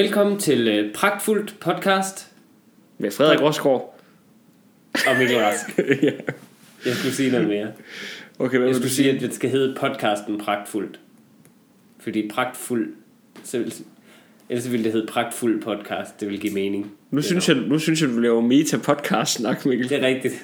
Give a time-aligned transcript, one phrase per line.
[0.00, 2.32] Velkommen til øh, Pragtfuldt podcast
[2.98, 4.00] Med Frederik Rosgaard.
[4.92, 5.78] og Mikkel Rask.
[6.02, 6.12] ja.
[6.86, 7.68] Jeg skulle sige noget mere.
[8.38, 9.10] Okay, hvad Jeg skulle sige?
[9.10, 11.00] at det skal hedde podcasten Pragtfuldt.
[11.98, 12.92] Fordi pragtfuld...
[13.44, 13.74] Så vil,
[14.48, 16.20] ellers ville det hedde Pragtfuld podcast.
[16.20, 16.92] Det vil give mening.
[17.10, 19.88] Nu synes, jeg, nu synes jeg, du laver meta-podcast-snak, Mikkel.
[19.88, 20.34] Det er rigtigt.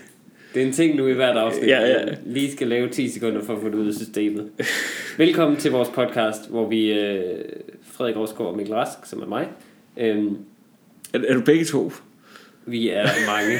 [0.55, 1.69] Det er en ting nu i hvert afsnit.
[1.69, 2.05] Ja, ja.
[2.27, 4.51] Lige skal lave 10 sekunder for at få det ud af systemet.
[5.19, 6.93] Velkommen til vores podcast, hvor vi...
[6.93, 7.45] Øh,
[7.97, 9.49] Frederik Rosgaard og Mikkel Rask, som er mig.
[9.97, 10.37] Øhm,
[11.13, 11.93] Er, er du begge to?
[12.67, 13.59] Vi er mange.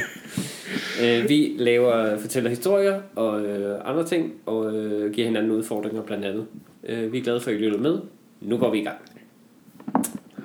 [1.03, 6.25] øh, vi laver, fortæller historier og øh, andre ting, og øh, giver hinanden udfordringer blandt
[6.25, 6.47] andet.
[6.85, 7.99] Øh, vi er glade for, at I lytter med.
[8.41, 8.99] Nu går vi i gang.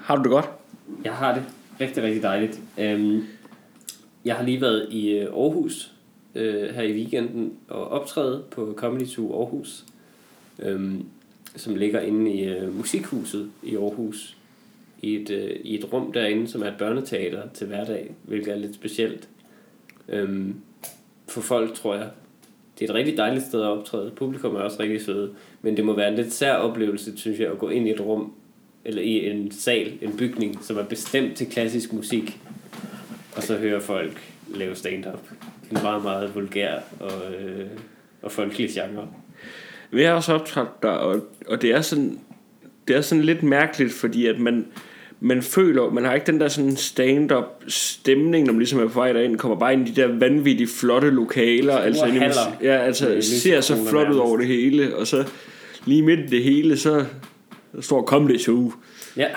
[0.04, 0.49] Har du det godt?
[1.04, 1.44] Jeg har det
[1.82, 2.60] rigtig, rigtig dejligt.
[2.80, 3.23] Øhm,
[4.26, 5.91] jeg har lige været i øh, Aarhus
[6.35, 9.85] øh, her i weekenden og optræde på Comedy Zoo Aarhus,
[10.60, 11.05] øhm,
[11.55, 14.38] som ligger inde i øh, musikhuset i Aarhus.
[15.02, 18.58] I et, øh, I et rum derinde, som er et børneteater til hverdag, hvilket er
[18.58, 19.30] lidt specielt.
[20.10, 20.55] Øhm,
[21.27, 22.10] for folk, tror jeg.
[22.80, 24.12] Det er et rigtig dejligt sted at optræde.
[24.16, 25.34] Publikum er også rigtig søde.
[25.62, 27.99] Men det må være en lidt sær oplevelse, synes jeg, at gå ind i et
[27.99, 28.34] rum,
[28.86, 32.40] eller i en sal, en bygning, som er bestemt til klassisk musik,
[33.36, 35.30] og så høre folk lave stand-up.
[35.71, 37.68] En meget, meget vulgær og, øh,
[38.21, 39.08] og folkelig genre.
[39.91, 42.20] Vi har også optrådt der, og, og det er sådan
[42.87, 44.65] det er sådan lidt mærkeligt, fordi at man,
[45.20, 48.93] man føler, man har ikke den der sådan stand-up stemning, når man ligesom er på
[48.93, 52.49] vej derind, kommer bare ind i de der vanvittigt flotte lokaler, altså, inde i haller.
[52.49, 55.25] mus- ja, altså ser så flot ud over det hele, og så
[55.85, 57.05] lige midt i det hele, så
[57.75, 58.73] der står Comedy Zoo.
[59.17, 59.27] Ja,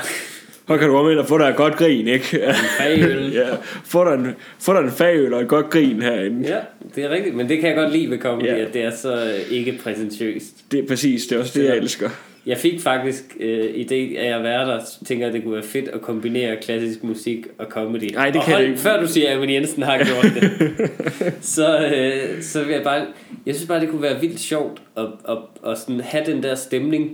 [0.69, 2.41] Så kan du komme ind og få dig et godt grin, ikke?
[2.79, 3.33] fagøl.
[3.41, 3.47] ja,
[3.85, 4.27] få dig en,
[4.59, 6.49] få dig en fagøl og et godt grin herinde.
[6.49, 6.59] Ja,
[6.95, 8.57] det er rigtigt, men det kan jeg godt lide ved comedy, Ja.
[8.57, 10.73] at det er så øh, ikke præsentøst.
[10.73, 12.11] Det er præcis, det er også det, jeg elsker.
[12.47, 15.89] Jeg fik faktisk øh, idé af at være der, tænker at det kunne være fedt
[15.89, 18.13] at kombinere klassisk musik og comedy.
[18.15, 18.81] Nej, det og kan hold, det ikke.
[18.81, 20.71] Før du siger, at Emil Jensen har gjort det,
[21.57, 23.07] så, øh, så vil jeg bare...
[23.47, 25.39] Jeg synes bare, det kunne være vildt sjovt at, at,
[25.71, 27.11] at sådan have den der stemning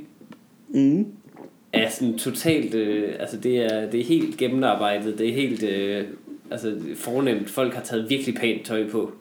[0.75, 1.07] Mm.
[1.73, 6.05] Er sådan totalt, øh, altså det er, det er helt gennemarbejdet, det er helt øh,
[6.51, 7.51] altså fornemt.
[7.51, 9.13] Folk har taget virkelig pænt tøj på,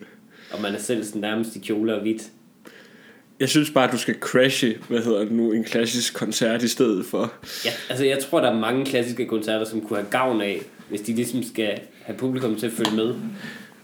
[0.52, 2.22] og man er selv sådan nærmest i kjole og hvidt.
[3.40, 6.68] Jeg synes bare, at du skal crashe, hvad hedder det nu, en klassisk koncert i
[6.68, 7.34] stedet for.
[7.66, 11.02] Ja, altså jeg tror, der er mange klassiske koncerter, som kunne have gavn af, hvis
[11.02, 13.14] de ligesom skal have publikum til at følge med.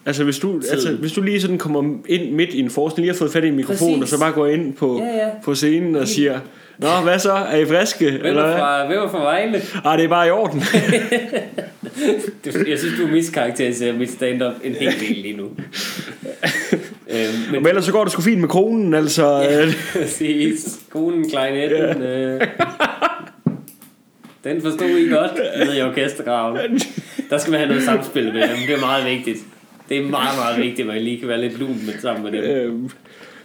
[0.05, 3.13] Altså hvis du, altså, hvis du lige sådan kommer ind midt i en forestilling, lige
[3.13, 4.01] har fået fat i en mikrofon, Præcis.
[4.01, 5.29] og så bare går ind på, Ja, ja.
[5.43, 6.39] på scenen og siger,
[6.77, 7.31] Nå, hvad så?
[7.33, 8.11] Er I friske?
[8.11, 8.57] Hvem Eller er hvad?
[8.57, 9.61] fra, hvem er fra Vejle?
[9.85, 10.63] Ah, det er bare i orden.
[12.67, 15.43] Jeg synes, du miskarakteriserer mit stand-up en hel del lige nu.
[17.13, 19.39] øhm, men Men ellers så går det sgu fint med kronen, altså.
[19.41, 19.65] Ja.
[19.93, 20.79] Præcis.
[20.89, 22.01] Konen, klarinetten.
[22.01, 22.41] Øh.
[24.43, 26.79] Den forstod I godt nede i orkestergraven.
[27.29, 28.57] Der skal man have noget samspil med dem.
[28.67, 29.37] Det er meget vigtigt.
[29.89, 32.31] Det er meget, meget vigtigt, at man lige kan være lidt lun med sammen med
[32.31, 32.43] dem.
[32.43, 32.73] øh,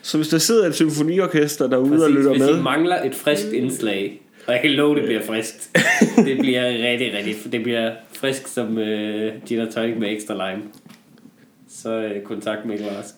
[0.02, 3.14] Så hvis der sidder et symfoniorkester derude og Præcis, lytter hvis med, I mangler et
[3.14, 5.70] friskt indslag, og jeg kan love, det bliver friskt.
[6.16, 7.52] Det bliver rigtig, rigtig...
[7.52, 10.62] Det bliver frisk som øh, gin og tonic med ekstra lime.
[11.68, 13.14] Så øh, kontakt Mikkel Rask.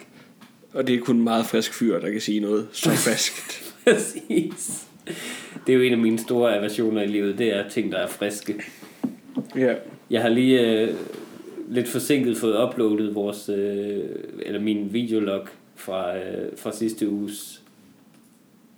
[0.73, 3.75] og det er kun en meget frisk fyr, der kan sige noget så friskt.
[3.85, 4.87] Præcis.
[5.67, 8.07] Det er jo en af mine store aversioner i livet, det er ting, der er
[8.09, 8.55] friske.
[9.57, 9.75] ja.
[10.11, 10.89] Jeg har lige øh,
[11.69, 13.99] lidt forsinket fået uploadet vores, øh,
[14.47, 15.41] eller min videolog
[15.83, 17.63] fra, øh, fra sidste uges,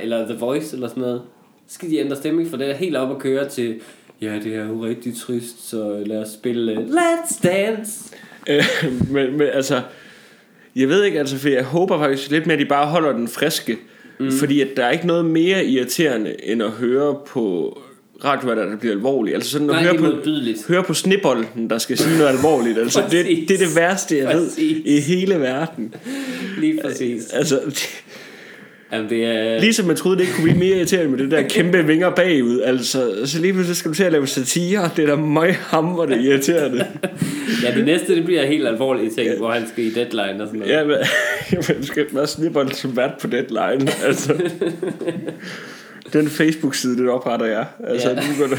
[0.03, 1.23] eller The Voice eller sådan noget?
[1.69, 3.81] Så skal de ændre stemning fra det der helt op og køre til
[4.23, 8.17] ja, det er jo rigtig trist, så lad os spille øh, Let's Dance.
[8.49, 8.65] Øh,
[9.11, 9.83] men, men altså,
[10.77, 13.29] jeg ved ikke, altså, for jeg håber faktisk lidt mere, at de bare holder den
[13.29, 13.79] friske.
[14.21, 14.33] Mm.
[14.33, 17.79] Fordi at der er ikke noget mere irriterende, end at høre på
[18.25, 19.35] radioer, der bliver alvorlige.
[19.35, 20.67] Altså sådan at Nej, høre, på, modbydeligt.
[20.69, 22.79] høre på snibolden, der skal sige noget alvorligt.
[22.79, 24.83] Altså, det, det er det værste, jeg ved Præcis.
[24.85, 25.95] i hele verden.
[26.59, 27.33] Lige præcis.
[27.33, 27.61] Altså,
[28.95, 29.61] Jamen, det er...
[29.61, 32.61] ligesom man troede, det ikke kunne blive mere irriterende med det der kæmpe vinger bagud.
[32.61, 34.91] Altså, så lige pludselig skal du til at lave satire.
[34.97, 36.87] Det er da meget hamrende irriterende.
[37.63, 40.61] Ja, det næste, det bliver helt alvorlige ting, hvor han skal i deadline og sådan
[40.61, 40.73] noget.
[40.73, 40.97] Ja, men,
[41.69, 43.91] man skal være snibbold som vært på deadline.
[44.05, 44.43] Altså,
[46.13, 47.67] den Facebook-side, den opretter jeg.
[47.87, 48.15] Altså, Ja.
[48.15, 48.21] ja.
[48.21, 48.59] nu går det...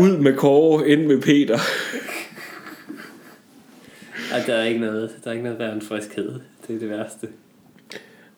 [0.00, 1.58] Ud med Kåre, ind med Peter.
[4.32, 6.32] Ej, der er ikke noget, der er ikke noget værre end friskhed.
[6.68, 7.26] Det er det værste.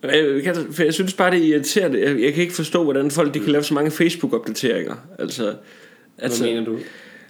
[0.03, 2.01] Jeg, kan- for jeg synes bare, det er irriterende.
[2.01, 4.95] Jeg, jeg kan ikke forstå, hvordan folk de kan lave så mange Facebook-opdateringer.
[5.19, 5.53] Altså, Hvad
[6.19, 6.79] altså, mener du?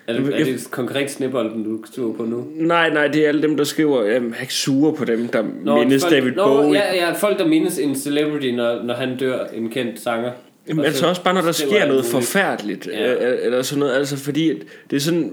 [0.07, 2.47] Er det, er det konkret snibolden, du står på nu?
[2.57, 5.45] nej, nej, det er alle dem, der skriver, jeg er ikke sure på dem, der
[5.65, 6.73] Nå, mindes folk, David nå, Bowie.
[6.81, 10.31] Ja, ja, folk, der mindes en celebrity, når, når han dør, en kendt sanger.
[10.69, 12.07] Jamen, Og altså så også bare når der sker noget muligt.
[12.07, 13.13] forfærdeligt Ja.
[13.13, 13.35] ja.
[13.43, 14.49] Eller sådan noget Altså fordi
[14.91, 15.33] Det er sådan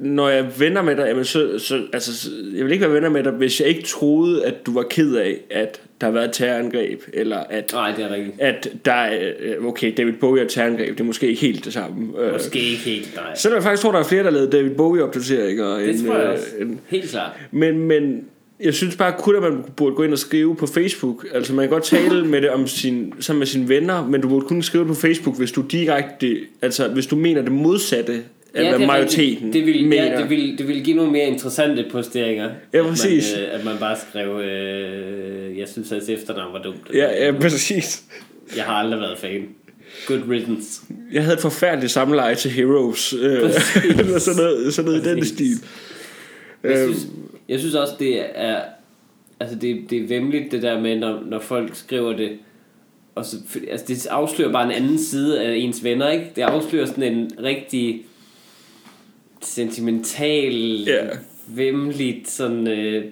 [0.00, 3.08] Når jeg venner med dig jamen, så, så, altså, så- Jeg vil ikke være venner
[3.08, 6.24] med dig Hvis jeg ikke troede at du var ked af At der har været
[6.24, 8.40] et terrorangreb Eller at Nej, det er rigtigt.
[8.40, 11.72] at der er, øh, okay, David Bowie og terrorangreb, det er måske ikke helt det
[11.72, 12.20] samme.
[12.20, 13.24] Øh, Måske ikke helt, nej.
[13.36, 15.74] Selvom jeg faktisk tror, der er flere, der lavet David Bowie-opdateringer.
[15.78, 16.46] Det end, tror jeg øh, også.
[16.60, 17.30] end- Helt klart.
[17.50, 18.24] men, men
[18.60, 21.26] jeg synes bare kun, at man burde gå ind og skrive på Facebook.
[21.34, 24.28] Altså man kan godt tale med det om sin, sammen med sine venner, men du
[24.28, 28.22] burde kun skrive det på Facebook, hvis du direkte, altså hvis du mener det modsatte
[28.54, 29.52] Ja, hvad det majoriteten rigtigt.
[29.52, 30.04] det vil, mener.
[30.04, 32.50] Ja, det vil, det vil give nogle mere interessante posteringer.
[32.72, 33.32] Ja, præcis.
[33.32, 36.90] At man, øh, at man bare skrev, øh, jeg synes, at efternavn var dumt.
[36.94, 38.02] Ja, ja, præcis.
[38.56, 39.48] Jeg har aldrig været fan.
[40.06, 40.80] Good riddance.
[41.12, 43.12] Jeg havde et forfærdeligt samleje til Heroes.
[43.12, 43.20] Øh,
[43.98, 45.56] eller sådan noget, sådan noget i den stil.
[46.62, 47.06] Jeg Øh, synes,
[47.48, 48.60] jeg synes også, det er...
[49.40, 52.30] Altså, det, det er vemmeligt, det der med, når, når folk skriver det.
[53.14, 53.36] Og så,
[53.70, 56.26] altså, det afslører bare en anden side af ens venner, ikke?
[56.36, 58.02] Det afslører sådan en rigtig
[59.44, 61.06] sentimental, Ja.
[61.48, 63.04] vemmeligt, sådan øh,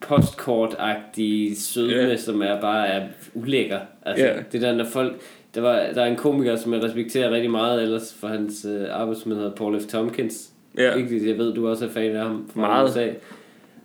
[0.00, 2.16] postkortagtig sødme, Ja.
[2.16, 3.78] som er bare er ulækker.
[4.02, 4.32] Altså, Ja.
[4.52, 5.20] det der, når folk...
[5.54, 9.16] Der, var, der er en komiker, som jeg respekterer rigtig meget ellers for hans øh,
[9.22, 9.86] som hedder Paul F.
[9.86, 10.50] Tompkins.
[10.78, 10.94] Ja.
[10.94, 12.90] Ikke, jeg ved, du også er fan af ham fra Meget.
[12.90, 13.08] USA.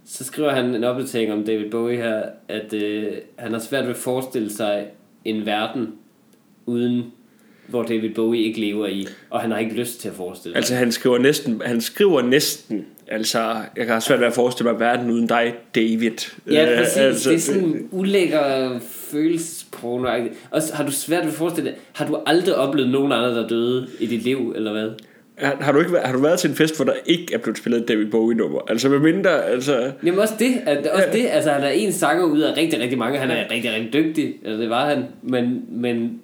[0.05, 3.91] Så skriver han en opdatering om David Bowie her, at øh, han har svært ved
[3.91, 4.85] at forestille sig
[5.25, 5.93] en verden
[6.65, 7.03] uden
[7.67, 10.57] hvor David Bowie ikke lever i, og han har ikke lyst til at forestille sig.
[10.57, 14.79] Altså han skriver næsten, han skriver næsten, altså jeg kan svært ved at forestille mig
[14.79, 16.11] verden uden dig, David.
[16.51, 16.97] Ja, Øh, præcis.
[16.97, 18.79] altså, det er sådan ulækker
[19.11, 20.07] følelsesporno
[20.51, 23.47] Og har du svært ved at forestille dig, har du aldrig oplevet nogen andre, der
[23.47, 24.89] døde i dit liv, eller hvad?
[25.37, 27.37] Har, har, du ikke, været- har du været til en fest, hvor der ikke er
[27.37, 28.59] blevet spillet et David Bowie-nummer?
[28.69, 29.91] Altså med mindre, altså...
[30.05, 32.97] Jamen også det, at, også det, altså han er en sanger ud af rigtig, rigtig
[32.97, 36.19] mange, han er rigtig, rigtig dygtig, eller det var han, men, men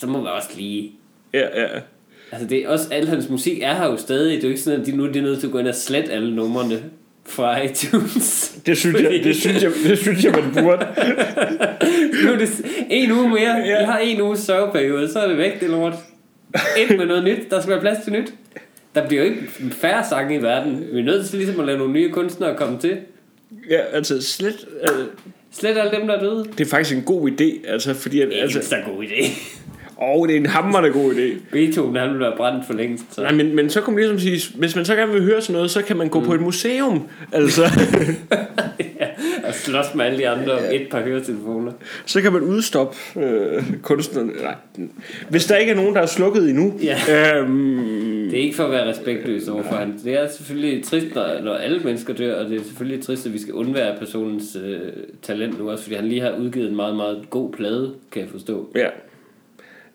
[0.00, 0.92] så må man også lige
[1.34, 1.66] Ja, ja.
[2.32, 4.32] Altså det er også, al hans musik er her jo stadig.
[4.32, 5.68] Det er jo ikke sådan, at de nu de er nødt til at gå ind
[5.68, 6.82] og slette alle numrene
[7.26, 8.58] fra iTunes.
[8.66, 10.86] Det synes, jeg, det, synes jeg, det synes jeg, man burde.
[12.24, 13.56] nu er det en uge mere.
[13.56, 13.78] Ja.
[13.78, 15.94] Vi har en uge sørgeperiode, så er det væk, det lort.
[16.78, 17.50] Ind med noget nyt.
[17.50, 18.34] Der skal være plads til nyt.
[18.94, 19.40] Der bliver jo ikke
[19.72, 20.84] færre sange i verden.
[20.92, 22.96] Vi er nødt til ligesom at lade nogle nye kunstnere komme til.
[23.70, 24.66] Ja, altså slet...
[24.80, 25.06] Altså,
[25.52, 26.44] Slet alle dem, der er døde.
[26.58, 28.20] det er faktisk en god idé, altså fordi...
[28.20, 29.24] At, Det er altså, så god idé.
[30.02, 31.38] Åh, det er en hammerende god idé.
[31.52, 33.04] Beethoven, han ville være brændt for længst.
[33.14, 33.22] Så.
[33.22, 35.54] Nej, men, men så kan man ligesom sige, hvis man så gerne vil høre sådan
[35.54, 36.26] noget, så kan man gå mm.
[36.26, 37.08] på et museum.
[37.32, 37.62] Altså,
[39.00, 39.06] ja,
[39.44, 41.72] og slås med alle de andre om et par høretelefoner.
[42.06, 44.32] så kan man udstoppe øh, kunstnerne.
[44.42, 44.54] Nej,
[45.28, 46.74] hvis der ikke er nogen, der er slukket endnu.
[46.82, 47.38] Ja.
[47.38, 49.92] Øhm, Det er ikke for at være respektløs overfor ham.
[50.04, 53.32] Det er selvfølgelig trist, når, når alle mennesker dør, og det er selvfølgelig trist, at
[53.32, 54.78] vi skal undvære personens øh,
[55.22, 58.30] talent nu også, fordi han lige har udgivet en meget, meget god plade, kan jeg
[58.30, 58.68] forstå.
[58.74, 58.86] ja.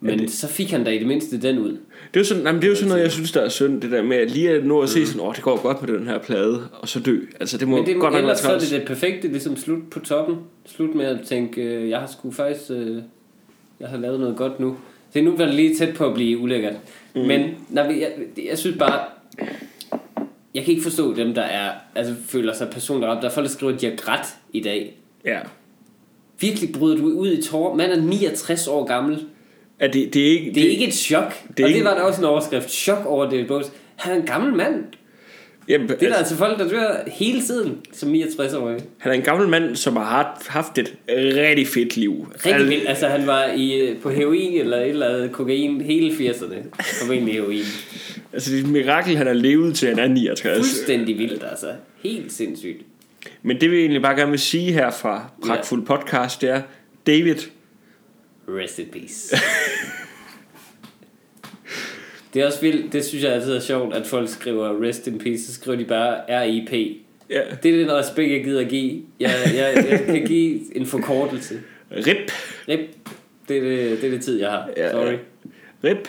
[0.05, 0.31] Men det...
[0.31, 1.69] så fik han da i det mindste den ud.
[1.69, 1.77] Det
[2.13, 3.81] er jo sådan, nej, men det er jo sådan noget, jeg synes, der er synd,
[3.81, 5.97] det der med at lige at nå at se sådan, åh, det går godt med
[5.97, 7.19] den her plade, og så dø.
[7.39, 9.89] Altså, det må Men det, godt nok ellers så er det det perfekte, ligesom slut
[9.91, 10.35] på toppen.
[10.65, 13.01] Slut med at tænke, øh, jeg har sgu faktisk, øh,
[13.79, 14.77] jeg har lavet noget godt nu.
[15.13, 16.75] Så nu var det lige tæt på at blive ulækkert.
[17.15, 17.21] Mm.
[17.21, 18.11] Men når vi, jeg,
[18.49, 18.99] jeg synes bare,
[20.53, 23.21] jeg kan ikke forstå dem, der er, altså føler sig personligt ramt.
[23.21, 24.97] Der er folk, der skriver, at de har grædt i dag.
[25.25, 25.39] Ja.
[26.39, 27.75] Virkelig bryder du ud i tårer.
[27.75, 29.25] Man er 69 år gammel.
[29.79, 30.51] Er det, det er ikke...
[30.55, 31.33] Det er ikke et chok.
[31.47, 32.71] det Det og ikke- det var der også en overskrift.
[32.71, 33.71] Chok over det Bones.
[33.95, 34.83] Han er en gammel mand.
[35.67, 38.79] Jamen, Det er der altså folk, der dør hele tiden som 69-årige.
[38.97, 42.27] Han er en gammel mand, som har haft- et rigtig fedt liv.
[42.45, 42.89] Rigtig vildt.
[42.89, 46.55] Altså han var i, på heroin eller et eller andet kokain hele 80'erne.
[47.01, 47.63] Formentlig heroin.
[48.33, 50.57] Altså, det er et mirakel, han har levet til, han er 69.
[50.57, 51.67] Fuldstændig vildt altså.
[52.03, 52.81] Helt sindssygt.
[53.43, 56.61] Men det vi egentlig bare gerne vil sige her fra Pragtfuld Podcast, det er,
[57.07, 57.35] David,
[58.47, 59.35] Rest in peace.
[62.33, 65.19] det er også vildt, det synes jeg altid er sjovt, at folk skriver rest in
[65.19, 66.71] peace, så skriver de bare RIP.
[67.29, 69.01] ja, Det er den respekt, jeg gider at give.
[69.19, 71.61] Jeg, jeg, jeg kan give en forkortelse.
[71.91, 72.31] rip,
[72.69, 72.79] RIP,
[73.47, 74.69] det er det, det, er det tid, jeg har.
[74.77, 75.15] Ja, Sorry.
[75.83, 76.07] rip,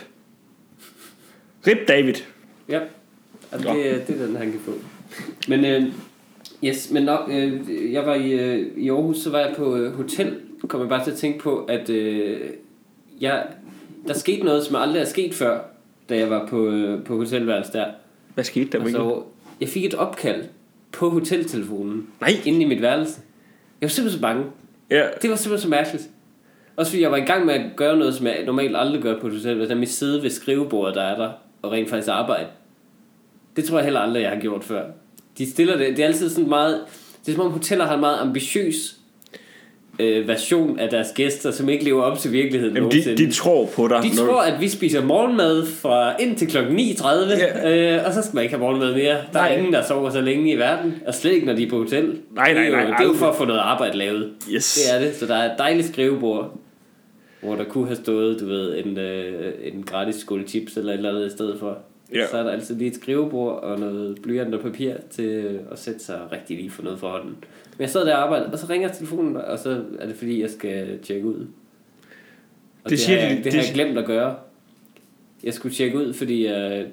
[1.66, 2.14] rip David.
[2.69, 2.81] Ja,
[3.52, 4.73] altså, det, er- det er den, han kan få.
[5.49, 5.83] Men, øh,
[6.64, 9.93] yes, men nok, øh, jeg var i, øh, i Aarhus, så var jeg på øh,
[9.93, 12.41] hotel, kom jeg bare til at tænke på, at øh,
[13.21, 13.47] jeg,
[14.09, 15.61] der skete noget, som aldrig er sket før,
[16.09, 17.87] da jeg var på, øh, på hotelværelse der.
[18.35, 18.85] Hvad skete der?
[18.85, 19.23] Altså,
[19.61, 20.45] jeg fik et opkald
[20.93, 22.31] på hoteltelefonen, Nej.
[22.45, 23.21] inde i mit værelse.
[23.81, 24.45] Jeg var simpelthen så bange.
[24.91, 26.11] Ja, Det var simpelthen så mærkeligt.
[26.77, 29.21] Også fordi jeg var i gang med at gøre noget, som jeg normalt aldrig gør
[29.21, 31.31] på et hotel, nemlig sidde ved skrivebordet, der er der,
[31.63, 32.47] og rent faktisk arbejde.
[33.57, 34.85] Det tror jeg heller aldrig, jeg har gjort før.
[35.39, 36.81] De stiller det, det er altid sådan meget,
[37.27, 38.97] det er som om hoteller har en meget ambitiøs
[39.99, 43.67] øh, version af deres gæster, som ikke lever op til virkeligheden Jamen, de, de tror
[43.67, 44.03] på dig.
[44.03, 46.57] De når- tror, at vi spiser morgenmad fra indtil kl.
[46.59, 47.97] 9.30, Ja.
[47.99, 49.12] øh, og så skal man ikke have morgenmad mere.
[49.15, 49.53] Der Nej.
[49.53, 51.79] er ingen, der sover så længe i verden, og slet ikke, når de er på
[51.79, 52.05] hotel.
[52.05, 54.31] Nej, nej, Det er jo- nej, Det er jo for at få noget arbejde lavet.
[54.50, 54.75] Yes.
[54.75, 56.59] Det er det, så der er et dejligt skrivebord,
[57.43, 60.97] hvor der kunne have stået, du ved, en, øh, en gratis skål chips eller et
[60.97, 61.79] eller andet i stedet for.
[62.15, 62.26] Ja.
[62.31, 66.05] Så er der altid lige et skrivebord og noget blyant og papir til at sætte
[66.05, 67.37] sig rigtig lige for noget for hånden.
[67.78, 70.40] Men jeg sad der og arbejdede, og så ringer telefonen, og så er det fordi,
[70.42, 71.35] jeg skal tjekke ud.
[71.35, 71.47] Og
[72.85, 74.37] det, det, siger har, jeg, det, det- har jeg glemt at gøre.
[75.45, 76.87] Jeg skulle tjekke ud, fordi jeg,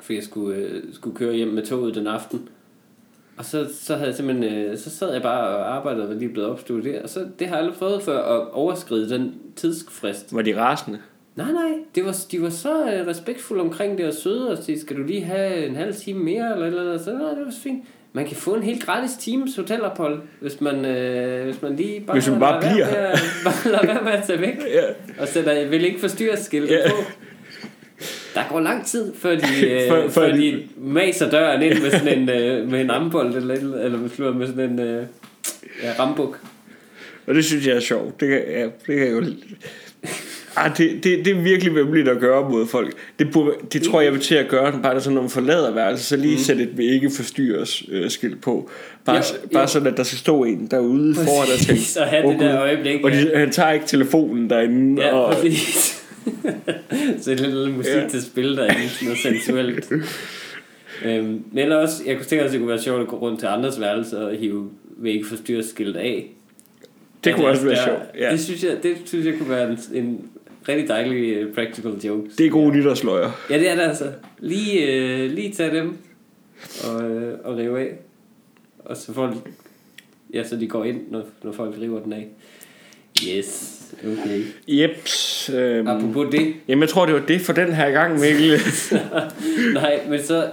[0.00, 2.48] fordi jeg skulle, øh, skulle køre hjem med toget den aften.
[3.36, 6.28] Og så, så, havde jeg simpelthen, øh, så sad jeg bare og arbejdede og lige
[6.28, 7.02] blevet opstået der.
[7.02, 10.34] Og så, det har jeg aldrig prøvet før at overskride den tidsfrist.
[10.34, 10.98] Var de rasende?
[11.36, 14.80] Nej, nej, det var, de var så øh, respektfulde omkring det og søde og sige,
[14.80, 17.00] skal du lige have en halv time mere eller eller andet.
[17.00, 17.84] Så nej, det var så fint.
[18.14, 22.14] Man kan få en helt gratis times hotelophold, hvis man, øh, hvis man lige bare,
[22.16, 22.86] Hvis man bare lader bliver.
[22.90, 24.54] Være med, at- bare lader være med at tage væk.
[24.74, 24.82] Ja.
[25.22, 26.90] Og sætter, vil ikke forstyrre skilt Ja.
[26.90, 26.96] på.
[28.34, 31.90] Der går lang tid, før de, øh, Før- før, de- de maser døren ind med
[31.90, 35.06] sådan en, øh, med en ambold eller, eller, med sådan en øh,
[35.82, 36.38] ja, rambuk.
[37.26, 38.20] Og det synes jeg er sjovt.
[38.20, 39.24] Det kan, ja, det kan jeg jo...
[40.56, 42.92] Ah, det, det, det er virkelig vemmeligt at gøre mod folk.
[43.18, 46.06] Det, burde, det tror jeg, vil til at gøre, bare sådan, når man forlader værelset,
[46.06, 46.38] så lige mm.
[46.38, 48.70] sætte et ikke forstyrres øh, skilt på.
[49.04, 51.96] Bare, Jo, jo, bare sådan, at der skal stå en derude foran og tænke, Præcis,
[51.96, 55.02] og have det "Åh, der Gud." øjeblik, Og de, han tager ikke telefonen derinde.
[55.02, 56.04] Ja, og, præcis.
[57.22, 58.08] så lidt, lidt musik Ja.
[58.08, 59.92] til spil, der er sådan noget sensuelt.
[61.04, 63.38] øhm, men ellers også, jeg kunne tænke, at det kunne være sjovt at gå rundt
[63.40, 66.30] til andres værelser og hive vil ikke forstyrre skilt af.
[67.24, 68.00] det kunne også være der- sjovt.
[68.18, 68.32] Ja.
[68.32, 70.20] Det synes jeg, det synes jeg kunne være en, en
[70.68, 72.30] rigtig dejlig uh, practical joke.
[72.38, 73.30] Det er gode nytårsløjer.
[73.50, 74.12] Ja, det er det altså.
[74.38, 75.96] Lige, øh, lige tage dem
[76.84, 77.94] og, øh, og rive af.
[78.78, 79.34] Og så folk,
[80.34, 82.28] ja, så de går ind, når, når folk river den af.
[83.28, 84.42] Yes, okay.
[84.68, 85.50] Jeps.
[85.54, 88.60] Øhm, Apropos det, jamen, jeg tror, det var det for den her gang, Mikkel.
[89.74, 90.50] Nej, men så...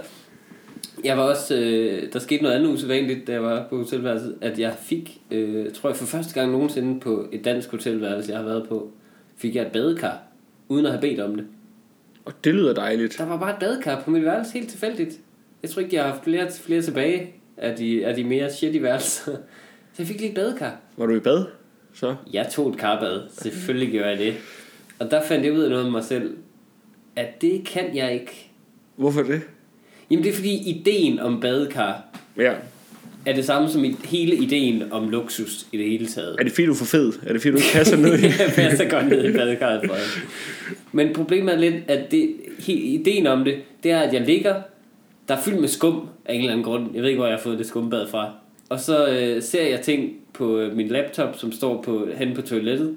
[1.03, 1.55] Jeg var også...
[1.55, 5.71] Øh, der skete noget andet usædvanligt, da jeg var på hotelværelset, at jeg fik, øh,
[5.71, 8.91] tror jeg for første gang nogensinde på et dansk hotelværelse, jeg har været på,
[9.41, 10.17] fik jeg et badekar,
[10.67, 11.45] uden at have bedt om det.
[12.25, 13.17] og det lyder dejligt.
[13.17, 15.19] Der var bare et badekar på mit værelse, helt tilfældigt.
[15.63, 18.79] Jeg tror ikke, jeg har haft flere, flere tilbage af de, af de mere shitty
[18.81, 19.31] værelser.
[19.93, 20.75] Så jeg fik lige et badekar.
[20.97, 21.45] Var du i bad?
[21.93, 22.15] Så?
[22.33, 23.21] Jeg tog et karbad.
[23.29, 24.33] Selvfølgelig gjorde jeg det.
[24.99, 26.37] Og der fandt jeg ud af noget med mig selv,
[27.15, 28.51] at det kan jeg ikke.
[28.95, 29.41] Hvorfor det?
[30.11, 32.03] Jamen det er fordi ideen om badekar
[32.37, 32.53] Ja.
[33.29, 36.35] Er det samme som i hele ideen om luksus i det hele taget.
[36.39, 37.13] Er det fordi, du er for fed?
[37.27, 38.23] Er det fordi, du ikke passer ned i?
[38.43, 39.91] jeg passer godt ned i badekarret, jeg.
[40.91, 42.35] Men problemet er lidt, at det,
[42.67, 44.55] ideen om det, det er, at jeg ligger,
[45.27, 46.89] der er fyldt med skum af en eller anden grund.
[46.93, 48.33] Jeg ved ikke, hvor jeg har fået det skumbad fra.
[48.69, 52.41] Og så øh, ser jeg ting på øh, min laptop, som står på, hen på
[52.41, 52.95] toilettet.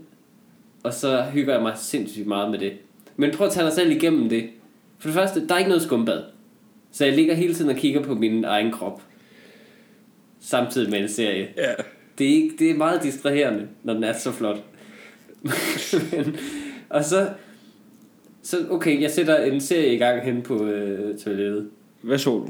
[0.82, 2.72] Og så hygger jeg mig sindssygt meget med det.
[3.16, 4.44] Men prøv at tage dig selv igennem det.
[4.98, 6.22] For det første, der er ikke noget skumbad.
[6.92, 9.02] Så jeg ligger hele tiden og kigger på min egen krop.
[10.42, 11.48] Samtidig med en serie.
[11.56, 11.72] Ja.
[12.18, 14.64] Det er, ikke, det er meget distraherende, når den er så flot.
[16.12, 16.36] Men,
[16.88, 17.28] og så,
[18.42, 21.68] så, okay, jeg sætter en serie i gang hen på øh, toilettet.
[22.00, 22.48] Hvad så du?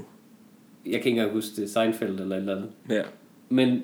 [0.85, 1.71] Jeg kan ikke engang huske det.
[1.71, 2.71] Seinfeld eller et eller andet.
[2.91, 3.03] Ja.
[3.49, 3.79] Men øh,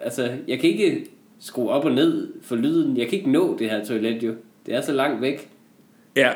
[0.00, 1.06] altså, jeg kan ikke
[1.40, 2.96] skrue op og ned for lyden.
[2.96, 4.34] Jeg kan ikke nå det her toilet jo.
[4.66, 5.48] Det er så langt væk.
[6.16, 6.30] Ja.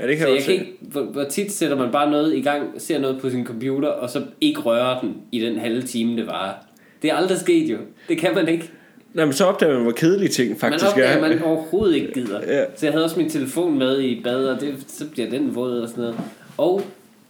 [0.00, 2.10] Ja, det kan Så jeg jeg også kan ikke, hvor, hvor tit sætter man bare
[2.10, 5.58] noget i gang, ser noget på sin computer, og så ikke rører den i den
[5.58, 6.54] halve time, det varer.
[7.02, 7.78] Det er aldrig sket jo.
[8.08, 8.70] Det kan man ikke.
[9.14, 11.20] Nå, men så opdager man, hvor kedelige ting Man faktisk opdager, er.
[11.20, 12.40] man overhovedet ikke gider.
[12.46, 12.64] Ja.
[12.76, 15.80] Så jeg havde også min telefon med i bad, og det, så bliver den våd
[15.80, 16.20] og sådan noget.
[16.58, 16.82] Og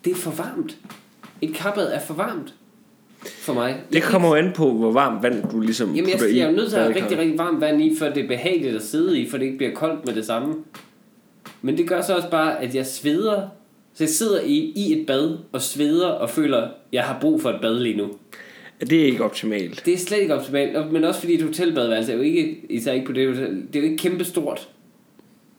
[0.05, 0.77] det er for varmt.
[1.41, 2.55] Et kappad er for varmt
[3.27, 3.77] for mig.
[3.93, 6.57] Det kommer jo an på, hvor varmt vand du ligesom Jamen, jeg, jeg er jo
[6.57, 9.19] nødt til at have rigtig, rigtig varmt vand i, for det er behageligt at sidde
[9.21, 10.55] i, for det ikke bliver koldt med det samme.
[11.62, 13.41] Men det gør så også bare, at jeg sveder.
[13.95, 17.43] Så jeg sidder i, i et bad og sveder og føler, at jeg har brug
[17.43, 18.09] for et bad lige nu.
[18.81, 19.83] Det er ikke optimalt.
[19.87, 23.07] Det er slet ikke optimalt, men også fordi et hotelbadværelse er jo ikke, især ikke
[23.07, 24.69] på det hotel, det er jo ikke kæmpe stort.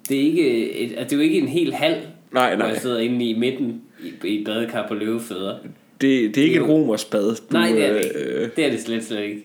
[0.09, 1.97] Det er, ikke et, altså, det er jo ikke en hel hal,
[2.33, 2.67] Nej, hvor nej.
[2.67, 5.55] jeg sidder inde i midten i, i et badekar på løvefødder.
[6.01, 7.35] Det, det er ikke Det er et jo- romersbad.
[7.35, 8.55] Du, Nej, det er det øh, ikke.
[8.55, 9.43] Det er det slet, slet ikke.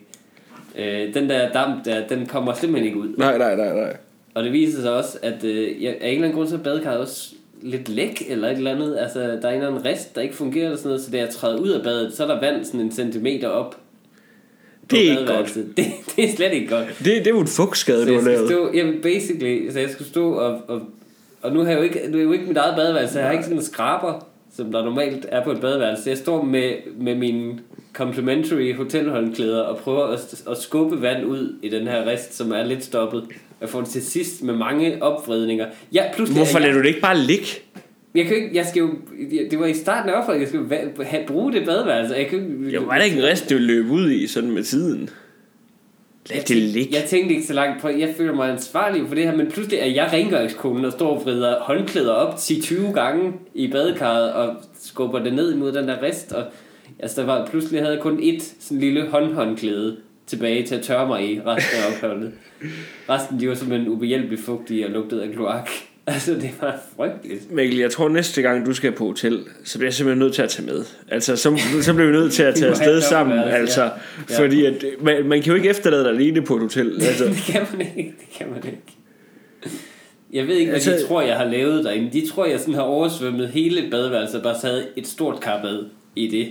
[0.77, 3.13] Øh, den der damp der, den kommer simpelthen ikke ud.
[3.17, 3.97] Nej, nej, nej, nej.
[4.33, 6.99] Og det viser sig også, at øh, af en eller anden grund, så er badekarret
[6.99, 8.97] også lidt læk eller et eller andet.
[8.99, 11.17] Altså, der er en eller anden rest, der ikke fungerer eller sådan noget, så da
[11.17, 13.77] jeg træder ud af badet, så er der vand sådan en centimeter op.
[14.91, 15.73] Det er ikke badeværelset.
[15.77, 15.85] Det,
[16.15, 16.87] det er slet ikke godt.
[16.99, 18.49] Det, det er jo en fugtskade, Så du jeg har lavet.
[18.49, 20.81] stå, jamen basically, så jeg skulle stå og, og,
[21.41, 23.31] og nu har jeg jo ikke, nu er jo ikke mit eget badeværelse, jeg har
[23.31, 26.03] ikke sådan en skraber, som der normalt er på et badeværelse.
[26.03, 27.59] Så jeg står med, med mine
[27.93, 32.63] complimentary hotelhåndklæder og prøver at, at skubbe vand ud i den her rest, som er
[32.63, 33.23] lidt stoppet.
[33.61, 35.65] Jeg får det til sidst med mange opvridninger.
[35.93, 37.45] Ja, pludselig Hvorfor er jeg, lader du det ikke bare ligge?
[38.15, 38.89] jeg, kan ikke, jeg skal jo,
[39.51, 42.15] det var i starten af opfordringen, jeg va- have, bruge det badeværelse.
[42.15, 44.63] Jeg kan, jo var der ikke en rest, det ville løbe ud i sådan med
[44.63, 45.09] tiden?
[46.29, 46.95] Lad Jeg det ligge.
[46.95, 49.79] jeg tænkte ikke så langt på, jeg føler mig ansvarlig for det her, men pludselig
[49.79, 55.23] er jeg rengøringskonen og står og vrider håndklæder op 10-20 gange i badekarret og skubber
[55.23, 56.31] det ned imod den der rest.
[56.31, 56.43] Og,
[56.99, 61.07] altså, der var, pludselig havde jeg kun et sådan lille håndhåndklæde tilbage til at tørre
[61.07, 62.31] mig i resten af opholdet.
[63.09, 65.69] Resten de var simpelthen ubehjælpeligt fugtige og lugtede af kloak.
[66.07, 67.51] Altså, det var frygteligt.
[67.51, 70.41] Mikkel, jeg tror næste gang du skal på hotel, så bliver jeg simpelthen nødt til
[70.41, 70.85] at tage med.
[71.11, 73.37] Altså, så, så bliver vi nødt til at tage afsted sammen.
[73.37, 73.91] dobbeltværelse, Altså,
[74.29, 74.33] ja.
[74.39, 74.45] Ja.
[74.45, 76.93] fordi at, man, man kan jo ikke efterlade dig alene på et hotel.
[77.07, 78.81] Altså, det kan man ikke, det kan man ikke.
[80.33, 82.09] Jeg ved ikke, hvad Altså- de tror, jeg har lavet derinde.
[82.13, 85.85] De tror, jeg sådan har oversvømmet hele badeværelset og bare taget et stort karbad
[86.15, 86.47] i det.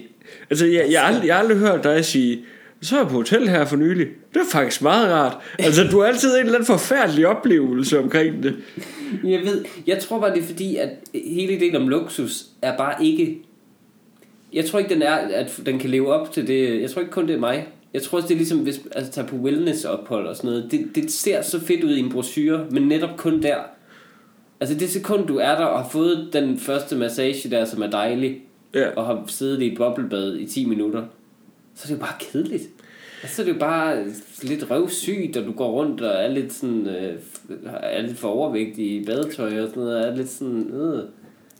[0.50, 2.38] altså jeg, jeg, har aldrig, jeg har aldrig hørt dig sige,
[2.82, 4.06] så er jeg på hotel her for nylig.
[4.34, 5.36] Det er faktisk meget rart.
[5.58, 8.56] Altså, du har altid en eller anden forfærdelig oplevelse omkring det.
[9.24, 13.04] Jeg ved, jeg tror bare, det er fordi, at hele ideen om luksus er bare
[13.04, 13.38] ikke...
[14.52, 16.80] Jeg tror ikke, den er, at den kan leve op til det.
[16.80, 17.68] Jeg tror ikke kun, det er mig.
[17.94, 20.68] Jeg tror også, det er ligesom, hvis altså, tage på wellness-ophold og sådan noget.
[20.70, 23.56] Det, det ser så fedt ud i en brochure, men netop kun der.
[24.60, 27.90] Altså det sekund, du er der og har fået den første massage der, som er
[27.90, 28.40] dejlig,
[28.74, 28.88] Ja.
[28.96, 31.02] og har siddet i et boblebad i 10 minutter,
[31.76, 32.62] så er det jo bare kedeligt.
[33.22, 34.04] Altså, så er det jo bare
[34.42, 37.14] lidt røvsygt, og du går rundt og er lidt sådan, øh,
[37.82, 41.02] er lidt for overvægtig i badetøj og sådan noget, er lidt sådan, øh.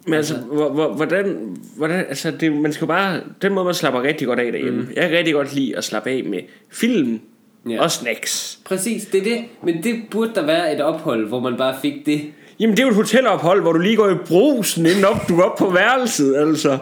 [0.07, 4.03] Men altså, hvor, hvordan, hvordan, altså det, man skal jo bare, den måde man slapper
[4.03, 4.81] rigtig godt af derhjemme.
[4.81, 4.89] Mm.
[4.97, 7.21] Jeg kan rigtig godt lide at slappe af med film
[7.71, 7.83] Ja.
[7.83, 8.59] og snacks.
[8.65, 9.45] Præcis, det er det.
[9.63, 12.21] Men det burde der være et ophold, hvor man bare fik det.
[12.61, 15.37] Jamen det er jo et hotelophold, hvor du lige går i brusen, inden op, du
[15.37, 16.79] går op på værelset, altså.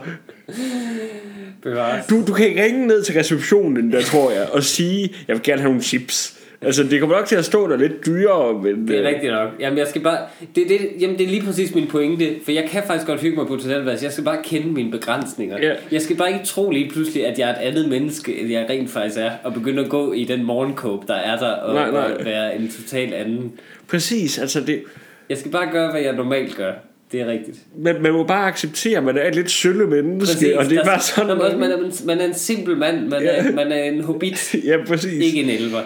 [1.65, 2.07] Bevares.
[2.07, 5.61] Du, du kan ringe ned til receptionen, der tror jeg, og sige, jeg vil gerne
[5.61, 6.41] have nogle chips.
[6.61, 8.89] Altså det kommer nok til at stå der lidt dyrere, men...
[8.89, 9.49] Det er øh, rigtigt nok.
[9.61, 10.19] Jamen, jeg skal bare...
[10.55, 12.35] Det, det, jamen, det er lige præcis min pointe.
[12.45, 14.05] For jeg kan faktisk godt hygge mig på hotelværelse.
[14.05, 15.59] Jeg skal bare kende mine begrænsninger.
[15.63, 15.73] Ja.
[15.93, 18.67] Jeg skal bare ikke tro lige pludselig, at jeg er et andet menneske, end jeg
[18.71, 19.31] rent faktisk er.
[19.45, 21.53] Og begynde at gå i den morgenkåb, der er der.
[21.53, 22.13] Og, Nej, nej.
[22.19, 23.53] og være en total anden.
[23.89, 24.83] Præcis, altså det...
[25.29, 26.73] Jeg skal bare gøre, hvad jeg normalt gør.
[27.15, 27.59] Det er rigtigt.
[27.79, 30.85] Man, man må bare acceptere, at man er et lidt sølle menneske, og det er
[30.85, 31.27] bare sådan...
[31.27, 33.09] Man, man, man, er, en- man er en simpel mand.
[33.09, 33.53] Man, er, Ja.
[33.53, 34.55] man er en hobbit.
[34.65, 35.13] Ja, præcis.
[35.25, 35.81] Ikke en elver.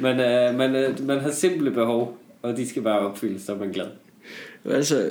[0.00, 2.18] Man, er, man, er, man har simple behov.
[2.42, 3.86] Og de skal bare opfyldes, så er man glad.
[4.70, 5.10] Altså,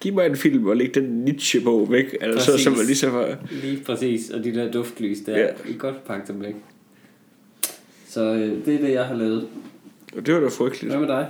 [0.00, 2.64] giv mig en film og læg den Nietzsche på væk, altså, Præcis.
[2.64, 3.36] så man ligesom har...
[3.62, 5.46] Lige præcis, og de der duftlys der, ja.
[5.68, 6.54] I godt pakke dem væk.
[8.08, 9.46] Så øh, det er det, jeg har lavet.
[10.16, 10.92] Og det var da frygteligt.
[10.96, 11.26] Hvad med dig?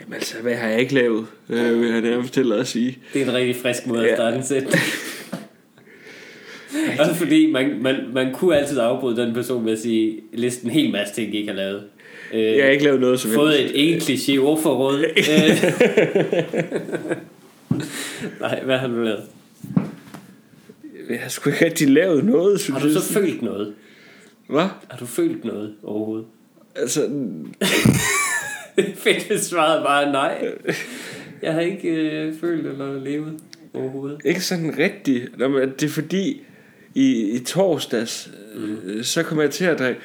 [0.00, 2.98] Jamen altså, hvad har jeg ikke lavet, øh, vil jeg nærmest hellere at sige.
[3.14, 4.08] Det er en rigtig frisk måde Ja.
[4.10, 4.64] at starte en sæt.
[7.00, 10.74] Også fordi man, man, man kunne altid afbryde den person med at sige, listen en
[10.74, 11.82] hel masse ting, I ikke har lavet.
[12.34, 15.04] Øh, Jeg har ikke lavet noget som fået et ikke kliché ordforråd.
[15.16, 15.72] Øh.
[18.40, 19.22] Nej, hvad har du lavet?
[21.10, 23.74] Jeg har sgu ikke rigtig lavet noget, synes Har du så følt noget?
[24.46, 24.66] Hvad?
[24.88, 26.26] Har du følt noget overhovedet?
[26.76, 27.08] Altså,
[29.04, 30.48] Fedt, hvis svaret bare nej.
[31.42, 33.40] Jeg har ikke øh, følt eller levet
[33.74, 34.20] overhovedet.
[34.24, 35.38] ikke sådan rigtigt.
[35.38, 36.42] Nå, men det er fordi,
[36.94, 39.02] i, i torsdags, mm.
[39.02, 40.00] så kom jeg til at drikke,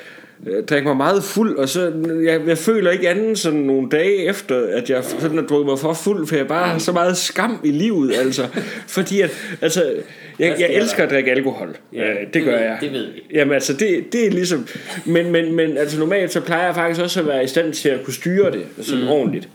[0.48, 1.94] øh, drikke mig meget fuld, og så,
[2.26, 5.80] jeg, jeg føler ikke andet sådan nogle dage efter, at jeg sådan har drukket mig
[5.80, 8.48] for fuld, for jeg bare har så meget skam i livet, altså.
[8.88, 9.32] Fordi at,
[9.62, 9.94] altså,
[10.40, 11.78] jeg, jeg elsker at drikke alkohol.
[11.94, 12.78] Ja, øh, det, det gør jeg.
[12.82, 13.24] Det ved vi.
[13.34, 14.68] Jamen altså, det, det er ligesom...
[15.06, 17.90] Men, men, men altså normalt så plejer jeg faktisk også at være i stand til
[17.90, 19.10] at kunne styre det sådan mm.
[19.10, 19.50] ordentligt.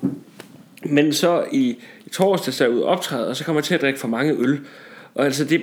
[0.85, 3.81] Men så i, i torsdag så er ude optræde, og så kommer jeg til at
[3.81, 4.59] drikke for mange øl.
[5.15, 5.61] Og altså det...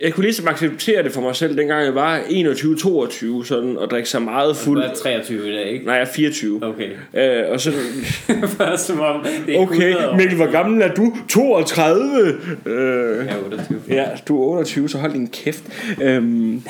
[0.00, 4.08] Jeg kunne ligesom acceptere det for mig selv, dengang jeg var 21-22, sådan, og drikke
[4.08, 4.82] så meget fuld.
[4.82, 5.84] Du er 23 i dag, ikke?
[5.86, 6.60] Nej, jeg er 24.
[6.64, 6.90] Okay.
[7.14, 7.72] Øh, og så,
[8.58, 10.16] Bare som om det er okay, 100 år.
[10.16, 11.16] Mikkel, hvor gammel er du?
[11.28, 12.38] 32!
[12.66, 13.80] Øh, Jeg er 28.
[13.88, 15.64] ja, du er 28, så hold din kæft.
[16.02, 16.62] Øhm,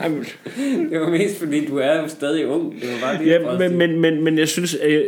[0.00, 0.24] ej, men-
[0.90, 2.74] Det var mest fordi, du er jo stadig ung.
[2.80, 5.02] Det var bare lige Ja, men, men, men, men jeg synes, øh,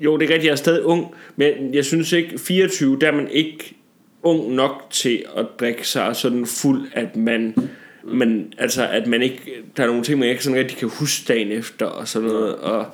[0.00, 3.12] jo, det er rigtigt, jeg er stadig ung, men jeg synes ikke, 24, der er
[3.16, 3.74] man ikke
[4.22, 7.54] ung nok til at drikke sig sådan fuld, at man,
[8.04, 9.40] men, altså, at man ikke,
[9.76, 12.54] der er nogle ting, man ikke sådan rigtig kan huske dagen efter, og sådan noget,
[12.54, 12.86] og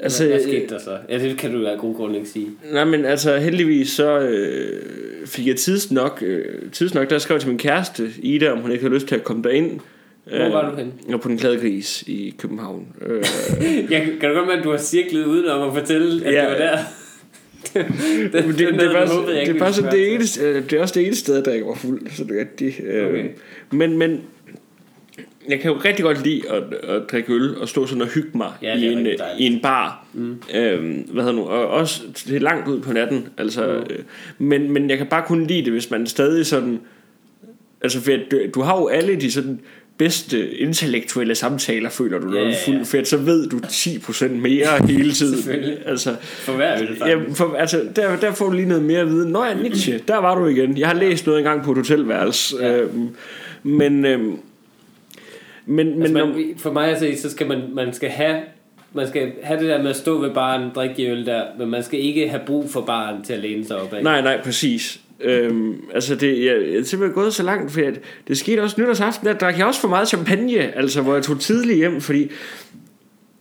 [0.00, 0.98] altså, hvad, hvad skete der så?
[1.08, 2.46] Ja, det kan du af god grund ikke sige.
[2.72, 4.82] Nej, men altså heldigvis så øh,
[5.26, 8.58] fik jeg tids nok, øh, tids nok, der skrev jeg til min kæreste Ida, om
[8.58, 9.80] hun ikke havde lyst til at komme derind.
[10.24, 10.92] Hvor var du henne?
[11.06, 12.86] Jeg var på den glade gris i København.
[13.06, 13.24] Øh,
[13.90, 16.40] Jeg kan du godt med, at du har cirklet udenom at fortælle, at Ja.
[16.40, 16.78] det var der?
[17.74, 17.86] Det,
[18.32, 20.94] det, det, det, er bare, du håbede, jeg det det eneste, øh, det er også
[20.94, 22.80] det eneste sted, der ikke var fuld, så det er rigtigt.
[22.86, 23.28] Øh, Okay.
[23.70, 24.20] Men, men
[25.48, 28.30] jeg kan jo rigtig godt lide at, at drikke øl og stå sådan og hygge
[28.34, 30.06] mig Ja, det i, en, øh, i en bar.
[30.12, 30.42] Mm.
[30.54, 33.28] Øhm, hvad hedder nu, og også det er langt ud på natten.
[33.38, 33.94] Altså, Mm.
[33.94, 33.98] øh,
[34.38, 36.80] men, men jeg kan bare kun lide det, hvis man stadig sådan...
[37.82, 39.60] Altså, for du, du har jo alle de sådan
[40.00, 44.28] bedste intellektuelle samtaler, føler du, når Ja, du er fuld, at så ved du 10%
[44.28, 45.62] mere hele tiden.
[45.86, 47.06] Altså, For hver øl, faktisk.
[47.06, 49.30] Ja, for, altså, der, der får du lige noget mere at vide.
[49.30, 50.78] Nå ja, Nietzsche, der var du igen.
[50.78, 52.56] Jeg har læst noget engang på et hotelværelse.
[52.60, 52.78] Ja.
[52.78, 53.08] Øhm,
[53.62, 54.38] men, øhm, men,
[55.66, 58.36] men Altså, når, man, for mig at se, så skal man, man skal have
[58.92, 61.82] man skal have det der med at stå ved baren, drikke øl der, men man
[61.82, 64.02] skal ikke have brug for baren til at læne sig op af.
[64.02, 65.00] nej, nej, præcis.
[65.22, 68.80] Øhm, altså det, jeg, jeg er simpelthen gået så langt, for at det skete også
[68.80, 72.30] nytårsaften, der drak jeg også for meget champagne, altså hvor jeg tog tidligt hjem, fordi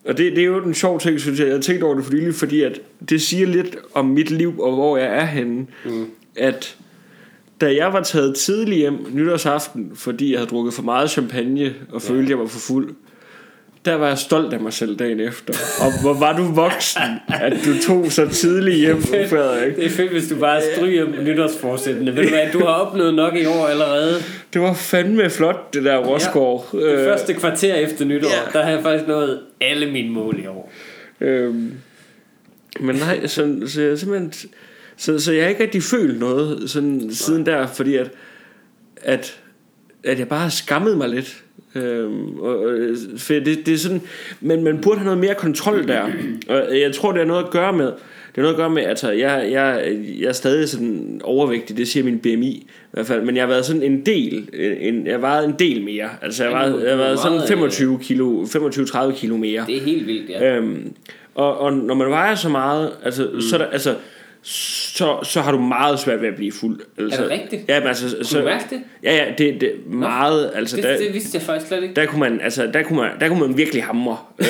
[0.06, 1.48] og det, det er jo en sjov ting, synes jeg.
[1.48, 4.60] Jeg har tænkt over det for nylig, fordi at det siger lidt om mit liv
[4.60, 5.68] og hvor jeg er henne.
[5.86, 6.06] Mm.
[6.36, 6.78] At
[7.62, 12.02] da jeg var taget tidligt hjem nytårsaften, fordi jeg havde drukket for meget champagne og
[12.02, 12.96] følte, at jeg var for fuld,
[13.90, 15.54] der var jeg stolt af mig selv dagen efter.
[15.80, 19.76] Og hvor var du voksen, at du tog så tidligt hjem, Frederik.
[19.76, 22.16] Det er fedt, hvis du bare stryger nytårsforsættende.
[22.16, 24.16] Ved du hvad, du har opnået nok i år allerede.
[24.54, 26.70] Det var fandme flot, det der Rosgaard.
[26.72, 28.60] Det første kvarter efter nytår, ja.
[28.60, 30.72] der har jeg faktisk nået alle mine mål i år.
[31.22, 31.74] Øhm,
[32.80, 34.34] men nej, så, så jeg simpelthen...
[34.98, 38.12] Så, så jeg har ikke rigtig følt noget sådan, siden der, fordi at,
[39.02, 39.40] at,
[40.04, 41.44] at jeg bare har skammet mig lidt.
[41.76, 42.74] Øhm, og, og,
[43.18, 44.02] for det, det er sådan,
[44.42, 46.04] men man burde have noget mere kontrol der.
[46.48, 48.84] Og jeg tror, det har noget at gøre med, det har noget at gøre med,
[48.84, 53.22] altså, jeg, jeg, jeg er stadig sådan overvægtig, det siger min BMI i hvert fald,
[53.22, 56.10] men jeg har været sådan en del, en, jeg har en del mere.
[56.22, 59.64] Altså, jeg har jeg har er sådan meget, 25 kilo, 25-30 kilo mere.
[59.68, 60.56] Det er helt vildt, ja.
[60.56, 60.94] Øhm,
[61.36, 63.42] og, og når man vejer så meget, altså, mm.
[63.42, 63.96] så, er der, altså,
[64.44, 66.80] så, så har du meget svært ved at blive fuld.
[67.00, 67.62] Altså, Er det rigtigt?
[67.70, 68.80] Ja, men altså, Kunne så, du mærke det?
[69.04, 71.96] Ja, ja, det, det meget, altså, Det, der, det vidste jeg faktisk slet ikke.
[71.96, 74.18] der kunne man, altså, der kunne man, der kunne man virkelig hamre.
[74.40, 74.46] øh,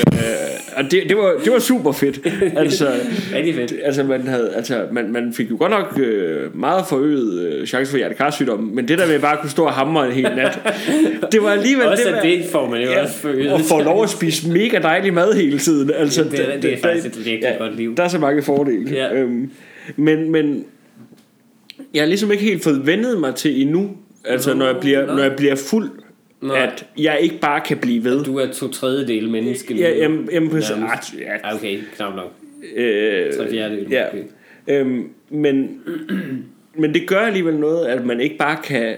[0.76, 2.20] og det, det, var, det var super fedt.
[2.58, 2.88] Altså,
[3.36, 3.74] Rigtig fedt.
[3.84, 7.92] altså, man, havde, altså man, man fik jo godt nok øh, meget forøget øh, chance
[7.92, 10.60] for hjertekarsygdom, men det der med bare at kunne stå og hamre en hel nat,
[11.32, 13.52] det var alligevel Også det, det får man jo Ja, også forøget.
[13.52, 15.92] og får lov at spise mega dejlig mad hele tiden.
[15.96, 17.96] Altså, Det er- det er faktisk et virkelig godt liv.
[17.98, 18.92] Der er så mange fordele.
[18.96, 19.14] Ja.
[19.14, 19.52] Øhm,
[19.96, 20.66] men, men
[21.94, 25.06] jeg har ligesom ikke helt fået vendet mig til endnu, altså Nå, når, jeg bliver,
[25.06, 25.14] nå.
[25.14, 25.90] når jeg bliver fuld,
[26.42, 26.54] Nå.
[26.54, 28.24] at jeg ikke bare kan blive ved.
[28.24, 29.76] Du er to tredjedel menneske.
[29.78, 30.50] Ja, jamen, jamen.
[30.50, 30.72] Nærmest.
[30.72, 32.34] Ah, ja, Ah, Okay, knap nok.
[32.76, 33.88] øh, Tre fjerdedel.
[33.92, 34.06] ja.
[34.14, 34.28] måske.
[34.68, 35.82] Øhm, men,
[36.76, 38.96] men det gør alligevel noget, at man ikke bare kan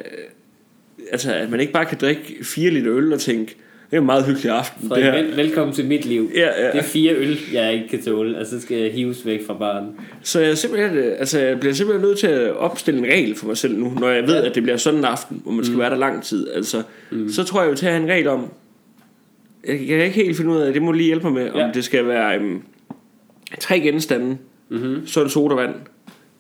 [1.12, 3.56] altså at man ikke bare kan drikke 4 liter øl og tænke,
[3.92, 4.82] det er en meget hyggelig aften.
[4.82, 5.24] Det Frederik, her.
[5.24, 6.32] vel, velkommen til mit liv.
[6.36, 6.68] Ja, ja.
[6.72, 9.54] Det er fire øl, jeg ikke kan tåle, og så skal jeg hives væk fra
[9.54, 9.88] baren.
[10.24, 13.48] Så jeg, simpelthen, øh, altså jeg bliver simpelthen nødt til at opstille en regel for
[13.48, 14.50] mig selv nu, når jeg ved, Ja.
[14.50, 15.80] at det bliver sådan en aften, hvor man skal mm.
[15.80, 16.48] være der lang tid.
[16.50, 17.30] Altså, mm.
[17.30, 18.52] Så tror jeg jo til at have en regel om,
[19.68, 21.66] jeg, jeg kan ikke helt finde ud af, det må lige hjælpe mig med, Ja.
[21.68, 22.64] om det skal være um,
[23.60, 24.38] tre genstande,
[24.70, 25.08] Mm-hmm.
[25.08, 25.74] så en sodavand,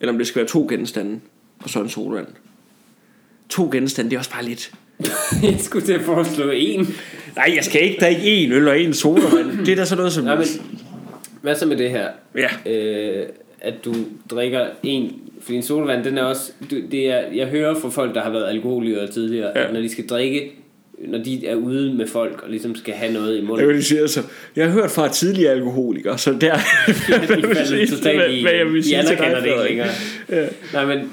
[0.01, 1.19] eller om det skal være to genstande,
[1.63, 2.27] og så en sodavand.
[3.49, 4.71] To genstande, det er også bare lidt.
[5.43, 6.95] jeg skulle til at foreslå en.
[7.35, 9.65] Nej, jeg skal ikke drikke en øl og en sodavand.
[9.65, 10.23] Det er da sådan noget som...
[10.23, 10.45] Nej, men
[11.41, 12.07] hvad så med det her?
[12.37, 13.25] Ja, Øh,
[13.61, 13.93] at du
[14.31, 15.11] drikker en
[15.41, 16.51] Fordi en sodavand, den er også...
[16.91, 19.61] Det er, jeg hører fra folk, der har været alkoholikere tidligere, Ja.
[19.61, 19.67] ja.
[19.67, 20.51] at når de skal drikke,
[21.07, 23.75] når de er ude med folk og ligesom skal have noget i Jeg munden, vil
[23.75, 24.21] lige sige, altså,
[24.55, 26.37] jeg har hørt fra tidligere alkoholikere, så der
[26.87, 26.93] de
[27.55, 28.41] falder totalt i...
[28.41, 29.87] hvad jeg vil de sige dig, anerkender det ikke længere.
[30.29, 30.45] Ja.
[30.73, 31.11] Nej, men...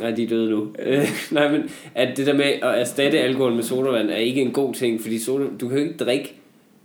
[0.00, 0.68] Nej, de er døde nu.
[0.78, 4.50] Øh, nej, men at det der med at erstatte alkohol med sodavand er ikke en
[4.52, 6.34] god ting, fordi soda, du kan jo ikke drikke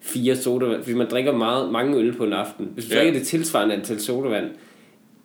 [0.01, 2.69] fire sodavand, fordi man drikker meget, mange øl på en aften.
[2.73, 2.99] Hvis du Ja.
[3.01, 4.45] drikker det tilsvarende antal sodavand,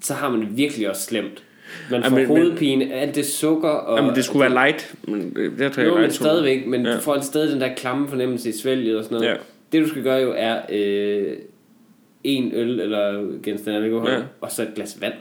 [0.01, 1.43] så har man det virkelig også slemt.
[1.91, 3.99] Man får men- men- hovedpine, alt det sukker og...
[3.99, 6.93] Jamen, det skulle være light, men det, det drikker Jo, men stadigvæk, men Ja.
[6.97, 9.29] du får stadig den der klamme fornemmelse i svælget og sådan noget.
[9.31, 9.35] Ja.
[9.73, 11.33] Det du skal gøre jo er øh,
[12.25, 14.19] en øl eller genstand alkohol, ja.
[14.41, 15.13] og så et glas vand.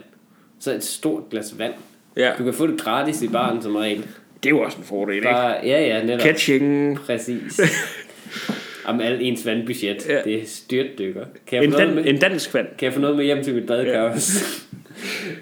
[0.60, 1.72] Så et stort glas vand.
[2.16, 3.98] Ja, Du kan få det gratis i baren som regel.
[4.42, 5.28] det er jo også en fordel, ikke?
[5.28, 6.20] Bare, ja, ja, netop.
[6.20, 6.98] Catching.
[7.06, 7.60] Præcis.
[8.86, 10.20] Om alt ens vandbudget, Ja.
[10.24, 11.24] det er styrtdykker.
[11.46, 12.66] Kan jeg, En, dan, med, en dansk vand.
[12.78, 14.12] kan jeg få noget med hjem til mit badekar Ja.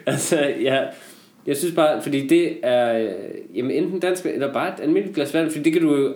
[0.12, 0.78] altså, ja,
[1.46, 3.08] jeg synes bare, fordi det er, øh,
[3.54, 6.14] jamen enten dansk eller bare et almindeligt glas vand, fordi det kan du jo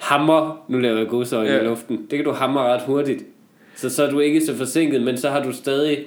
[0.00, 1.60] hamre, nu laver jeg godsøjne ja.
[1.60, 3.24] i luften, det kan du hamre ret hurtigt.
[3.76, 5.98] Så så er du ikke så forsinket, men så har du stadig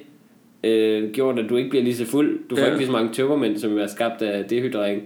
[0.64, 2.40] øh, gjort, at du ikke bliver lige så fuld.
[2.50, 2.66] Du får Ja.
[2.68, 2.68] ja.
[2.72, 5.02] ikke lige så mange tømmermænd, som er skabt af dehydrering.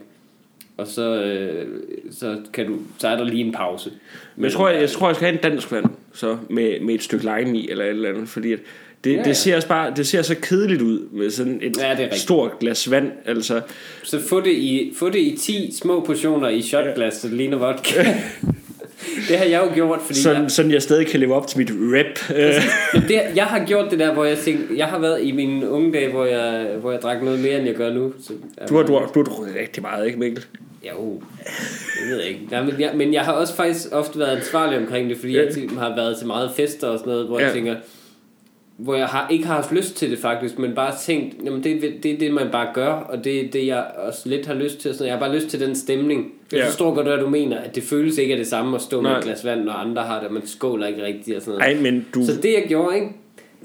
[0.77, 1.67] Og så, øh,
[2.11, 3.91] så, kan du, så er der lige en pause.
[4.35, 6.93] Men jeg tror, jeg, jeg tror, jeg skal have en dansk vand, så med, med
[6.95, 8.59] et stykke lime i, eller et eller andet, fordi at
[9.03, 9.27] det, Ja, ja, ja.
[9.29, 12.91] det, ser også bare, det ser så kedeligt ud med sådan et Ja, stort glas
[12.91, 13.11] vand.
[13.25, 13.61] Altså,
[14.03, 17.57] Så få det i, få det i 10 små portioner i shotglas, så det ligner
[17.57, 18.03] vodka.
[19.29, 21.57] det har jeg jo gjort, fordi sådan, jeg, sådan jeg stadig kan leve op til
[21.59, 22.37] mit rap.
[22.93, 25.69] Jamen, det, jeg har gjort det der, hvor jeg tænkte, jeg har været i mine
[25.69, 28.13] unge dage, hvor jeg, hvor jeg drak noget mere, end jeg gør nu.
[28.23, 28.33] Så,
[28.69, 30.45] du, har, du, har, du har drukket rigtig meget, ikke Mikkel?
[30.91, 31.21] Jo,
[32.01, 32.41] det ved jeg ikke.
[32.51, 35.41] Nej, men, jeg, men jeg har også faktisk ofte været ansvarlig omkring det, fordi Ja.
[35.41, 37.39] jeg har været til meget fester og sådan noget, hvor.
[37.39, 37.45] Ja.
[37.45, 37.75] jeg tænker,
[38.83, 41.71] hvor jeg har, ikke har haft lyst til det faktisk, men bare tænkt, jamen det,
[41.85, 44.53] er- det er det, man bare gør, og det er det, jeg også lidt har
[44.53, 44.93] lyst til.
[44.93, 45.07] Sådan.
[45.07, 46.33] Jeg har bare lyst til den stemning.
[46.51, 46.67] Jeg Ja.
[46.67, 49.09] forstår godt, hvad du mener, at det føles ikke af det samme at stå med
[49.09, 49.17] Nej.
[49.19, 51.75] et glas vand, når andre har det, og man skåler ikke rigtigt og sådan noget.
[51.83, 52.25] Nej, men du...
[52.25, 53.07] Så det jeg gjorde, ikke?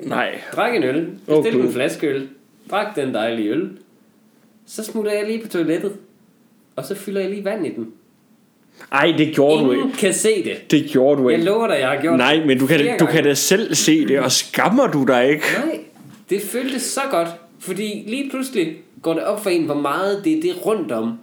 [0.03, 0.39] Nej.
[0.57, 1.67] Drak en øl, bestilte Gud.
[1.67, 2.29] en flaske øl,
[2.71, 3.71] drak den dejlige øl,
[4.67, 5.93] så smutter jeg lige på toilettet,
[6.77, 7.93] og så fylder jeg lige vand i den.
[8.93, 9.99] Ej, det gjorde du Ingen ikke.
[9.99, 10.71] kan se det.
[10.71, 11.51] Det gjorde du Jeg ikke.
[11.51, 14.07] lover dig, jeg har gjort Nej, det men du kan, du kan da selv se
[14.09, 15.45] det, og skammer du dig ikke?
[15.65, 15.79] Nej,
[16.31, 20.33] det føltes så godt, fordi lige pludselig går det op for en, hvor meget det
[20.39, 21.19] er det rundt om,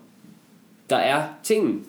[0.89, 1.81] der er tingen.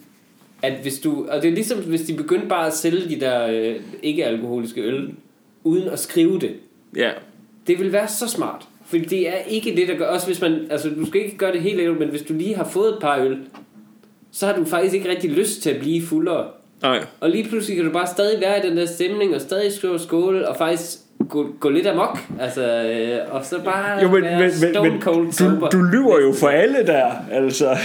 [0.63, 3.47] At hvis du, og det er ligesom, hvis de begyndte bare at sælge de der
[3.47, 5.11] øh, ikke-alkoholiske øl,
[5.65, 6.53] uden at skrive det.
[6.97, 7.11] Ja.
[7.67, 8.63] Det vil være så smart.
[8.87, 10.07] Fordi det er ikke det, der gør...
[10.07, 10.67] Også hvis man...
[10.71, 12.99] Altså, du skal ikke gøre det helt ægte, men hvis du lige har fået et
[13.01, 13.39] par øl,
[14.35, 16.47] så har du faktisk ikke rigtig lyst til at blive fuldere.
[16.83, 17.05] Nej.
[17.21, 19.99] Og lige pludselig kan du bare stadig være i den der stemning, og stadig skrive
[19.99, 22.19] skål, og faktisk gå, gå lidt amok.
[22.41, 25.69] Altså, øh, og så bare Jo, men, være men, stone men cold du, sober.
[25.69, 27.77] du lyver jo for alle der, altså.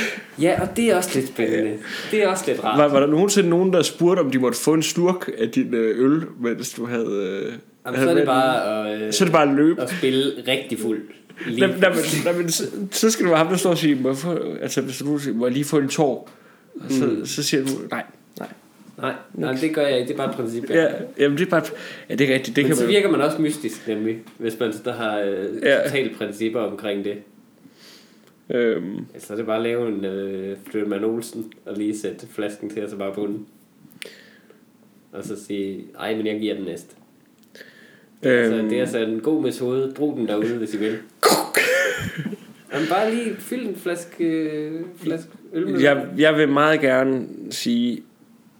[0.41, 1.73] Ja, og det er også lidt spændende.
[2.11, 2.79] Det er også lidt rart.
[2.79, 5.73] Var, var der nogensinde nogen, der spurgte, om de måtte få en slurk af din
[5.73, 7.41] øh, øl, mens du havde...
[7.45, 7.53] Øh,
[7.85, 9.81] Jamen, havde så er det bare at, øh, Så er det bare at løbe.
[9.81, 11.01] at spille rigtig fuld.
[11.47, 11.67] Lige.
[11.67, 11.91] Nej, nej,
[12.23, 14.55] nej, men, så, så skal det være ham, der står og siger, må jeg, få,
[14.61, 16.29] altså, hvis du siger, må jeg lige få en tår?
[16.75, 17.25] Og så, mm.
[17.25, 18.03] så siger du, nej,
[18.39, 18.47] nej.
[18.97, 20.07] Nej, nej, det gør jeg ikke.
[20.07, 20.69] Det er bare et princip.
[20.69, 20.85] Ja,
[21.19, 21.63] jamen det er bare,
[22.09, 24.59] ja, det er rigtigt, det Men kan så man virker man også mystisk, nemlig, hvis
[24.59, 25.83] man så har øh, Ja.
[25.83, 27.15] totale principper omkring det.
[28.49, 32.69] øhm, Altså, det er bare at lave en øh, Flytman Olsen, og lige sætte flasken
[32.69, 33.45] til, og så bare bunden.
[35.11, 36.95] Og så sige, ej, men jeg giver den næste.
[38.23, 39.91] Øhm, Så det er altså en god metode.
[39.95, 40.97] Brug den derude, hvis I vil.
[42.73, 44.71] Jamen, bare lige fyld en flaske, øh,
[45.03, 45.81] flaske øl med.
[45.81, 48.01] jeg, jeg vil meget gerne sige,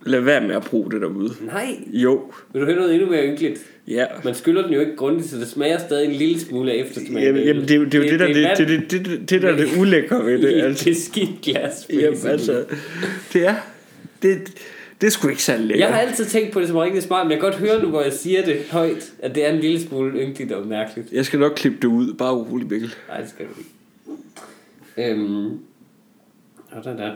[0.06, 1.34] lad være med at bruge det derude.
[1.46, 3.60] Nej, Jo, vil du høre noget endnu mere ynkeligt?
[3.88, 4.06] ja.
[4.24, 7.24] Man skylder den jo ikke grundigt, så det smager stadig en lille smule af eftersmag.
[7.24, 9.42] Jamen, jamen det, er det er jo det, der, det, det, det, det, det, det,
[9.42, 10.62] der er det ulækre ved det.
[10.64, 11.88] Altså, et skidt glas.
[11.94, 12.64] jamen, altså,
[13.34, 13.56] det er,
[14.24, 14.38] det,
[15.02, 15.90] det sgu ikke særlig lækkert.
[15.90, 17.90] Jeg har altid tænkt på det som rigtig smart, men jeg kan godt høre nu,
[17.90, 21.12] hvor jeg siger det højt, at det er en lille smule ynkeligt og mærkeligt.
[21.12, 22.94] Jeg skal nok klippe det ud, bare urolig Mikkel.
[23.08, 25.12] Nej, det skal du ikke.
[25.12, 25.60] Øhm,
[26.72, 27.12] og der der.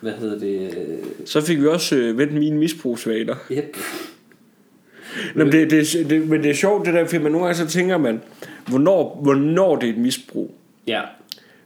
[0.00, 0.98] Hvad hedder det?
[1.24, 3.34] Så fik vi også øh, vendt mine misbrugsvaner.
[3.50, 3.76] Yep.
[5.34, 7.58] Nå, men, det, det, det, men det er sjovt det der, fordi man nogle gange
[7.58, 8.22] så tænker man,
[8.68, 10.54] hvornår, hvornår det er et misbrug.
[10.86, 11.00] Ja.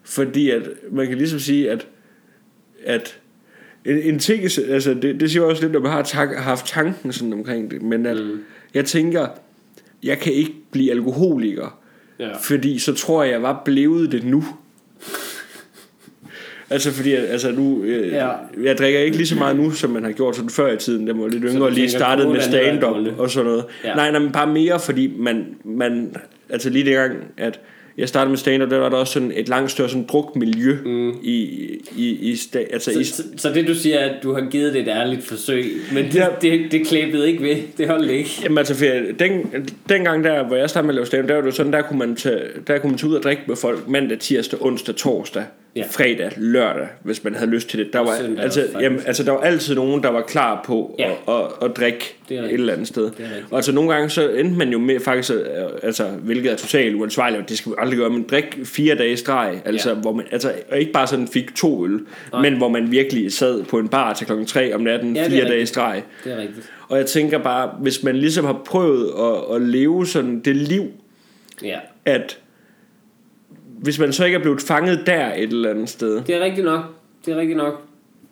[0.02, 1.86] Fordi at man kan ligesom sige, at,
[2.84, 3.18] at
[3.86, 7.12] en, en ting, altså det, det siger også lidt, at man har tank, haft tanken
[7.12, 8.38] sådan omkring det, men at mm.
[8.74, 9.26] jeg tænker,
[10.02, 11.78] jeg kan ikke blive alkoholiker,
[12.18, 12.28] Ja.
[12.42, 14.44] fordi så tror jeg, jeg var blevet det nu.
[16.70, 18.30] Altså fordi, altså nu, øh, Ja.
[18.62, 21.06] jeg drikker ikke lige så meget nu, som man har gjort sådan før i tiden,
[21.06, 23.64] da man var lidt yngre lige startede med stand-up og sådan noget.
[23.84, 23.94] Ja.
[23.94, 26.14] Nej, nej, men bare mere, fordi man, man,
[26.48, 27.60] altså lige dengang, at
[27.98, 31.10] jeg startede med stand der var der også sådan et langt større sådan drukmiljø mm.
[31.22, 31.34] i,
[31.96, 34.40] i, i, sta, altså Så, i, så, så det du siger, er, at du har
[34.50, 36.26] givet det et ærligt forsøg, men det, Ja.
[36.42, 37.56] det, det klæbede ikke ved.
[37.78, 38.30] Det holdt ikke.
[38.42, 39.46] Jamen altså, for jeg- den,
[39.88, 41.98] dengang der, hvor jeg startede med at lave stand der var det sådan, der kunne,
[41.98, 45.44] man tage, der kunne man tage ud og drikke med folk mandag, tirsdag, onsdag, torsdag,
[45.76, 45.84] Ja.
[45.90, 47.92] fredag, lørdag, hvis man havde lyst til det.
[47.92, 50.96] Der var, søndag altså, også, jamen, altså, der var altid nogen, der var klar på
[50.98, 51.10] Ja.
[51.10, 52.60] at, at, at drikke Det et rigtigt.
[52.60, 53.04] eller andet sted.
[53.04, 53.44] Rigtigt.
[53.50, 55.40] Og altså nogle gange så endte man jo med faktisk, øh,
[55.82, 59.16] altså, hvilket er totalt uansvarligt, det skal vi aldrig gøre, men drik fire dage i
[59.16, 59.94] streg, altså, Ja.
[59.94, 62.00] hvor man, altså, og ikke bare sådan fik to øl,
[62.42, 65.30] men hvor man virkelig sad på en bar til klokken 3 om natten, Ja, fire
[65.30, 65.68] dage i rigtigt.
[65.68, 66.02] streg.
[66.24, 66.70] Det er rigtigt.
[66.88, 70.84] Og jeg tænker bare, hvis man ligesom har prøvet at, at leve sådan det liv,
[71.62, 71.78] Ja.
[72.04, 72.38] at
[73.82, 76.22] hvis man så ikke er blevet fanget der et eller andet sted.
[76.26, 76.80] Det er rigtigt nok.
[77.26, 77.82] Det er rigtigt nok.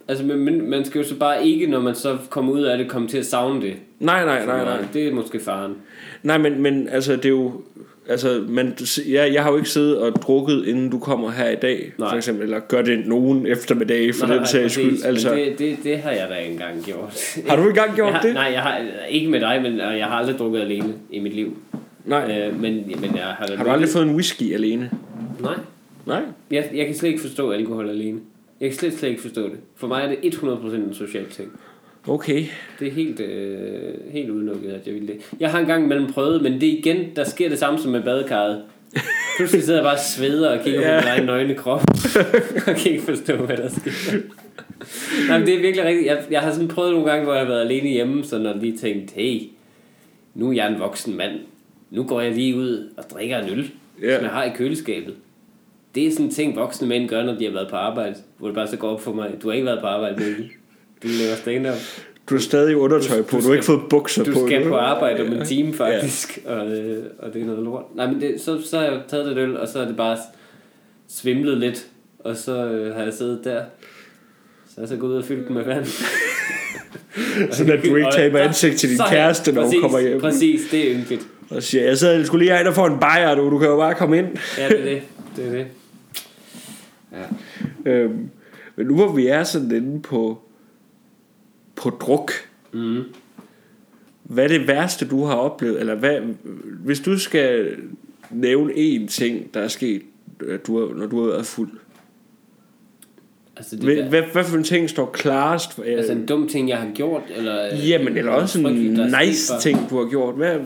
[0.08, 2.88] Altså, men, man skal jo så bare ikke, når man så kommer ud af det,
[2.88, 3.74] komme til at savne det.
[4.00, 4.84] Nej, nej, nej, nej.
[4.92, 5.76] Det er måske faren.
[6.22, 7.52] Nej, men, men altså, det er jo...
[8.08, 8.76] Altså, man,
[9.08, 12.08] jeg, jeg har jo ikke siddet og drukket, inden du kommer her i dag, Nej.
[12.08, 15.04] for eksempel, eller gør det nogen eftermiddag, for den sags skyld.
[15.04, 17.24] Altså, det, det, det har jeg da engang gjort.
[17.48, 18.34] har du engang gjort jeg har, det?
[18.34, 21.56] Nej, jeg har ikke med dig, men jeg har aldrig drukket alene i mit liv.
[22.04, 22.48] nej.
[22.48, 24.90] Øh, men, men jeg har Har du aldrig fået en whisky alene?
[25.44, 25.54] Nej.
[26.06, 26.22] Nej.
[26.50, 28.20] Jeg, jeg kan slet ikke forstå alkohol alene.
[28.60, 29.56] Jeg kan slet, slet ikke forstå det.
[29.76, 31.52] For mig er det 100% en social ting.
[32.08, 32.44] Okay.
[32.80, 35.16] Det er helt, øh, helt udelukket, at jeg vil det.
[35.40, 38.02] Jeg har engang mellem prøvet, men det er igen, der sker det samme som med
[38.02, 38.62] badekarret.
[39.36, 41.00] Pludselig sidder jeg bare og sveder og kigger Ja.
[41.00, 41.80] på min egen nøgne krop.
[42.66, 44.12] og kan ikke forstå, hvad der sker.
[45.28, 46.06] Nej, men det er virkelig rigtigt.
[46.06, 48.54] Jeg, jeg har sådan prøvet nogle gange, hvor jeg har været alene hjemme, så når
[48.60, 49.40] lige tænkt, hey,
[50.34, 51.32] nu er jeg en voksen mand.
[51.90, 53.70] Nu går jeg lige ud og drikker en øl,
[54.02, 54.16] Ja.
[54.16, 55.14] som jeg har i køleskabet.
[55.94, 58.14] Det er sådan en ting, voksne mænd gør, når de har været på arbejde.
[58.38, 60.50] Hvor det bare så går op for mig, du har ikke været på arbejde, Mikkel.
[61.02, 61.74] Du laver stand-up.
[62.30, 64.38] Du har stadig undertøj på, du, du har ikke skal- fået bukser Du på.
[64.46, 64.70] skal endnu.
[64.70, 66.52] på arbejde om en time faktisk, ja.
[66.52, 67.82] og, øh, og det er noget lort.
[67.96, 70.16] Nej, men det, så, så har jeg taget det øl, og så er det bare
[71.08, 71.86] svimlet lidt,
[72.18, 73.62] og så øh, har jeg siddet der.
[74.68, 75.86] Så har jeg så gået ud og fyldt den med vand.
[77.52, 80.20] Sådan at du ikke taber ansigt til din så kæreste, når hun præcis, kommer hjem.
[80.20, 81.22] Præcis, det er ynkeligt.
[81.50, 83.76] Og siger, jeg sidder, skulle lige have der får en bajer, du, du kan jo
[83.76, 84.26] bare komme ind.
[84.58, 85.02] Ja, det er det.
[85.36, 85.66] Det er det.
[87.14, 87.90] Ja.
[87.90, 88.30] Øhm,
[88.76, 90.38] men nu hvor vi er sådan inde på,
[91.76, 92.32] på druk,
[92.72, 93.02] Mm.
[94.22, 95.80] hvad er det værste, du har oplevet?
[95.80, 96.20] Eller hvad,
[96.84, 97.76] hvis du skal
[98.30, 100.02] nævne én ting, der er sket,
[100.66, 101.70] du når du har været fuld.
[103.56, 105.72] Altså, det Hvad, der, hvad, hvad for en ting står klarest?
[105.72, 107.76] For, altså en dum ting, jeg har gjort, eller...
[107.76, 110.34] Jamen, eller også en der nice bare- ting, du har gjort.
[110.34, 110.58] Hvad,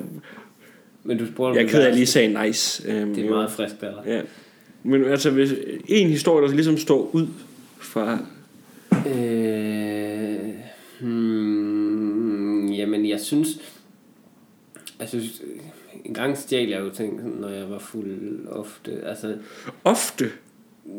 [1.04, 2.88] Men du spurgte jeg er ked af, lige sagde nice.
[2.92, 3.94] Øhm, Det er meget frisk dig.
[4.06, 4.20] Ja.
[4.88, 5.54] Men altså, hvis
[5.88, 7.26] en historie, der ligesom står ud
[7.78, 8.18] fra...
[9.06, 10.54] Øh,
[11.00, 13.48] hmm, jamen, jeg synes...
[15.00, 15.42] Jeg synes,
[16.04, 19.00] en gang stjal jeg jo ting, når jeg var fuld ofte.
[19.04, 19.36] Altså,
[19.84, 20.30] Ofte.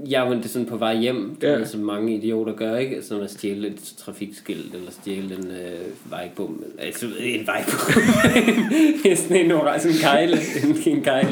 [0.09, 1.57] Jeg var sådan på vej hjem, det Ja.
[1.59, 1.65] ja.
[1.65, 3.03] som mange idioter gør, ikke?
[3.09, 6.63] Når man stjæle et trafikskilt, eller stjæle en øh, vejbom.
[6.79, 7.79] Altså, en vejbom.
[9.03, 10.37] Det er sådan en, ora- sådan en kejle.
[10.63, 11.29] En, en kejle.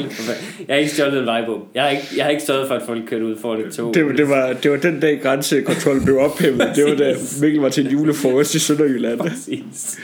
[0.68, 1.62] Jeg har ikke stjålet en vejbom.
[1.74, 3.94] Jeg har ikke, jeg har ikke stået for, at folk kørte ud foran et tog.
[3.94, 6.72] Det, det, var, det var den dag, grænsekontrollen blev ophævet.
[6.76, 9.18] Det var da Mikkel var til en julefrokost i Sønderjylland.
[9.18, 9.98] Præcis.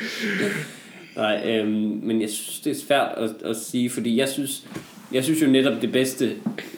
[1.17, 4.67] Nej, øhm, men jeg synes, det er svært at, at sige, fordi jeg synes,
[5.13, 6.37] jeg synes jo netop, det bedste,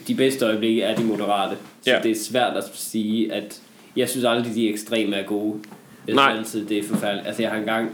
[0.09, 1.57] de bedste øjeblikke er de moderate.
[1.83, 2.01] Så Ja.
[2.03, 3.62] det er svært at sige, at
[3.97, 5.59] jeg synes aldrig, de ekstreme er gode.
[5.62, 5.69] Jeg
[6.07, 6.37] synes Nej.
[6.39, 7.27] altid, det er forfærdeligt.
[7.27, 7.91] Altså, jeg har engang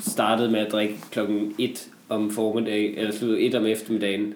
[0.00, 4.34] startet med at drikke klokken 1 om formiddag, eller sluttet 1 om eftermiddagen,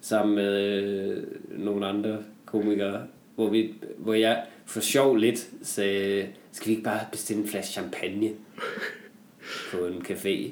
[0.00, 3.00] sammen med øh, nogle andre komikere,
[3.34, 7.72] hvor, vi, hvor jeg for sjov lidt sagde, skal vi ikke bare bestille en flaske
[7.72, 8.30] champagne
[9.72, 10.50] på en café?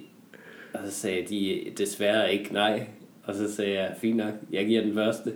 [0.72, 2.86] Og så sagde de desværre ikke nej.
[3.24, 5.32] Og så sagde jeg, fint nok, jeg giver den første.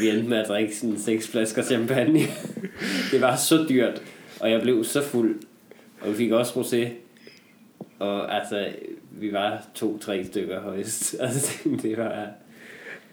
[0.00, 2.20] Vi endte med at drikke sådan seks flasker champagne.
[3.12, 4.02] det var så dyrt,
[4.40, 5.40] og jeg blev så fuld.
[6.00, 6.88] Og vi fik også rosé.
[7.98, 8.68] Og altså,
[9.10, 11.16] vi var to-tre stykker højst.
[11.20, 12.26] Altså, det, var...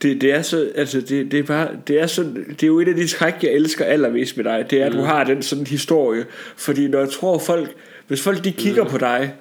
[0.02, 2.80] Det, det er så, altså det, det er bare, det er så, det er jo
[2.80, 5.42] et af de træk, jeg elsker allermest med dig, det er, at du har den
[5.42, 6.26] sådan historie,
[6.58, 7.76] fordi når jeg tror folk,
[8.08, 9.34] hvis folk de kigger på dig,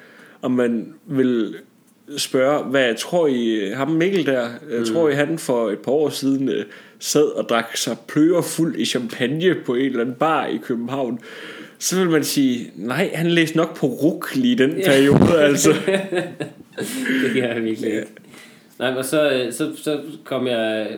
[0.42, 1.56] og man vil
[2.16, 5.92] spørge, hvad jeg tror I, ham Mikkel der, jeg tror I han for et par
[5.92, 6.64] år siden øh,
[6.98, 11.20] sad og drak sig pløger fuld i champagne på en eller anden bar i København,
[11.78, 15.70] så vil man sige, nej, han læste nok på ruk lige den periode, altså.
[17.22, 18.06] det kan jeg virkelig ikke.
[18.78, 20.88] Nej, og så, øh, så, så kom jeg...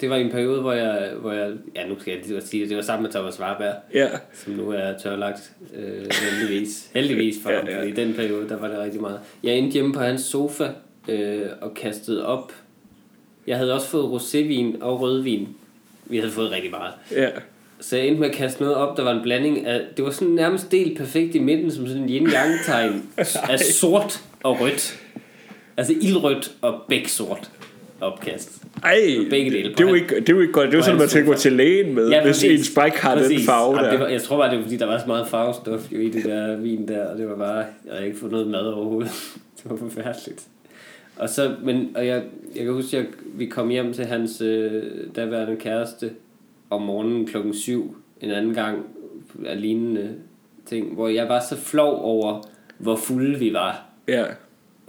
[0.00, 1.10] Det var en periode, hvor jeg...
[1.20, 2.76] Hvor jeg ja, nu skal jeg lige sige det.
[2.76, 5.52] Var sammen med Thomas Warberg, Ja, som nu er tørlagt.
[5.74, 6.90] Øh, heldigvis.
[6.94, 7.82] Heldigvis for ham, ja.
[7.82, 9.20] i den periode, der var det rigtig meget.
[9.42, 10.68] Jeg endte hjemme på hans sofa
[11.08, 12.52] øh, og kastede op
[13.46, 15.48] Jeg havde også fået rosévin og rødvin.
[16.04, 16.92] Vi havde fået rigtig meget.
[17.12, 17.28] Ja.
[17.80, 19.80] Så jeg endte med at kaste noget op, der var en blanding af...
[19.96, 23.02] Det var sådan nærmest delt perfekt i midten, som sådan en yin-yang-tegn
[23.50, 25.00] af sort og rødt.
[25.76, 27.50] Altså ildrødt og begge sort
[28.00, 28.62] opkast.
[28.84, 28.96] Ej,
[29.30, 29.68] Begge dele.
[29.70, 30.66] det er jo ikke, det er jo ikke godt.
[30.66, 32.58] Det er jo sådan, man skal gå til lægen med, ja, hvis præcis.
[32.68, 33.46] ens bræk har den Præcis.
[33.46, 33.90] farve Jamen, der.
[33.90, 36.08] Det var, jeg tror bare, det var fordi, der var så meget farvestof jo i
[36.10, 39.10] det der vin der, og det var bare, jeg havde ikke fået noget mad overhovedet.
[39.62, 40.46] det var forfærdeligt.
[41.16, 42.22] Og så, men, og jeg,
[42.56, 44.82] jeg kan huske, at vi kom hjem til hans øh,
[45.16, 46.10] daværende kæreste
[46.70, 48.78] om morgenen klokken 7 en anden gang
[49.46, 50.10] af lignende
[50.66, 52.42] ting, hvor jeg var så flov over,
[52.78, 54.24] hvor fulde vi var, Ja.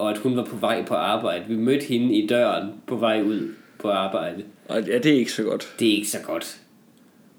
[0.00, 1.44] Og at hun var på vej på arbejde.
[1.48, 3.48] Vi mødte hende i døren på vej ud
[3.78, 4.42] på arbejde.
[4.68, 5.74] Og ja, det er ikke så godt.
[5.78, 6.56] Det er ikke så godt.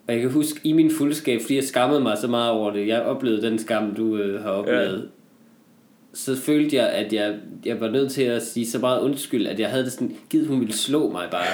[0.07, 2.87] Og jeg kan huske i min fuldskab, fordi jeg skammede mig så meget over det.
[2.87, 4.97] Jeg oplevede den skam, du øh, har oplevet.
[4.97, 5.07] Ja.
[6.13, 7.35] Så følte jeg, at jeg,
[7.65, 10.47] jeg var nødt til at sige så meget undskyld, at jeg havde det sådan, givet
[10.47, 11.45] hun ville slå mig bare.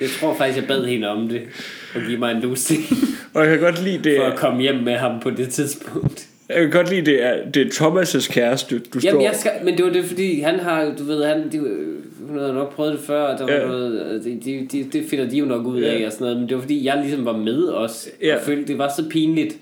[0.00, 1.42] Jeg tror faktisk, jeg bad hende om det,
[1.94, 2.80] og give mig en lussing,
[3.34, 4.16] Og jeg kan godt lide det.
[4.18, 6.27] for at komme hjem med ham på det tidspunkt.
[6.48, 7.24] Jeg kan godt lide det.
[7.24, 9.22] Er, det er Thomas' kæreste, du Jamen, står.
[9.22, 11.58] jeg skal, men det var det, fordi han har, du ved, han, de,
[12.28, 13.66] hun havde nok prøvet det før, og der var Ja.
[13.66, 16.06] noget, det, de, de, det finder de jo nok ud af, Ja.
[16.06, 18.36] og sådan noget, men det var fordi, jeg ligesom var med os, Ja.
[18.36, 19.58] og følte, det var så pinligt,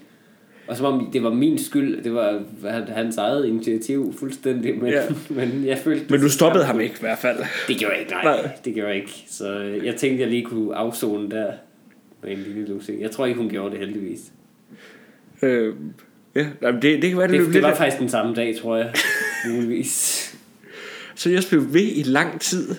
[0.66, 4.92] og som om det var min skyld, det var han- hans eget initiativ fuldstændig, men,
[4.92, 5.02] Ja.
[5.38, 6.04] men jeg følte...
[6.10, 7.38] Men du stoppede ham ikke i hvert fald.
[7.68, 8.48] Det gjorde jeg ikke, nej, Nej.
[8.64, 11.52] det gjorde jeg ikke, så øh, jeg tænkte, jeg lige kunne afzone der
[12.22, 13.02] med en lille lussing.
[13.02, 14.20] Jeg tror ikke, hun gjorde det heldigvis.
[15.42, 15.74] Øh,
[16.36, 18.34] ja, jamen, det, det kan være, det, Det, det lidt var af- faktisk den samme
[18.34, 18.92] dag, tror jeg,
[19.54, 20.22] muligvis.
[21.14, 22.74] Så jeg blev ved i lang tid.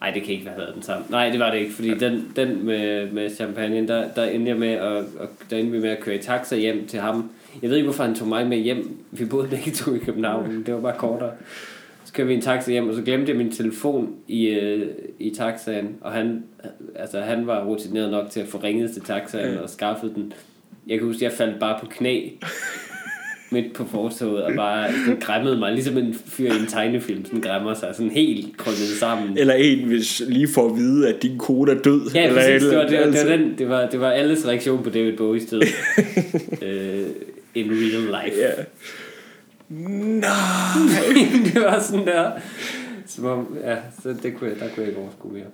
[0.00, 1.04] Nej, det kan ikke have været den samme.
[1.10, 4.58] Nej, det var det ikke, fordi den, den med, med champagne, der, der endte jeg
[4.58, 7.30] med at, at, der endte vi med at køre i taxa hjem til ham.
[7.62, 8.96] Jeg ved ikke, hvorfor han tog mig med hjem.
[9.10, 11.30] Vi boede begge to i København, men det var bare kortere.
[12.04, 14.86] Så kørte vi en taxa hjem, og så glemte jeg min telefon i, øh,
[15.18, 16.42] i taxaen, og han,
[16.96, 19.60] altså, han var rutineret nok til at få ringet til taxaen Ja.
[19.60, 20.32] og skaffet den.
[20.86, 22.28] Jeg kan huske, jeg faldt bare på knæ
[23.50, 27.40] midt på fortoget og bare sådan græmmede mig, ligesom en fyr i en tegnefilm, sådan
[27.40, 29.38] græmmer sig, sådan helt krøllet sammen.
[29.38, 32.10] Eller en, hvis lige får at vide, at din kone er død.
[32.14, 32.62] Ja, eller præcis.
[32.62, 34.90] et Det var, det, var, det, var den, det, var, det var alles reaktion på
[34.90, 35.62] David Bowies død.
[35.62, 37.10] uh,
[37.60, 38.36] in real life.
[38.38, 38.50] Ja.
[39.68, 40.30] Nej.
[41.54, 42.30] det var sådan der.
[43.06, 45.44] Som om, ja, så det kunne jeg, der kunne jeg ikke overskue mere.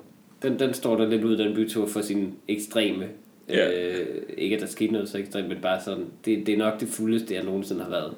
[0.42, 3.04] Den, den står der lidt ud, den bytur, for sin ekstreme.
[3.52, 3.90] Ja.
[4.00, 4.06] Øh,
[4.38, 6.88] ikke at der skete noget så ekstremt, men bare sådan, det, det er nok det
[6.88, 8.14] fuldeste, jeg nogensinde har været.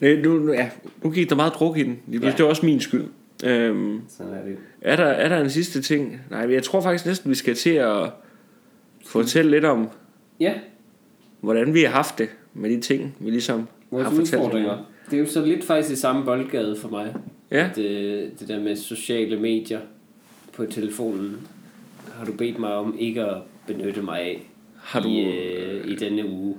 [0.00, 0.70] Nej, nu, nu, ja,
[1.02, 1.98] nu gik der meget druk i den.
[2.12, 2.30] Det, Ja.
[2.30, 3.04] det var også min skyld.
[3.44, 4.56] Øhm, Sådan er det.
[4.80, 6.20] er, der, er der en sidste ting?
[6.30, 8.10] Nej, jeg tror faktisk næsten, vi skal til at
[9.06, 9.88] fortælle lidt om,
[10.40, 10.54] Ja,
[11.40, 14.34] hvordan vi har haft det med de ting, vi ligesom vores har fortalt.
[14.34, 14.86] udfordringer.
[15.10, 17.14] Det er jo så lidt faktisk i samme boldgade for mig.
[17.50, 19.80] Ja, Det, det der med sociale medier
[20.52, 21.36] på telefonen
[22.12, 23.36] har du bedt mig om ikke at
[23.66, 24.42] benytte mig af
[24.82, 26.54] har du, i, øh, i denne uge.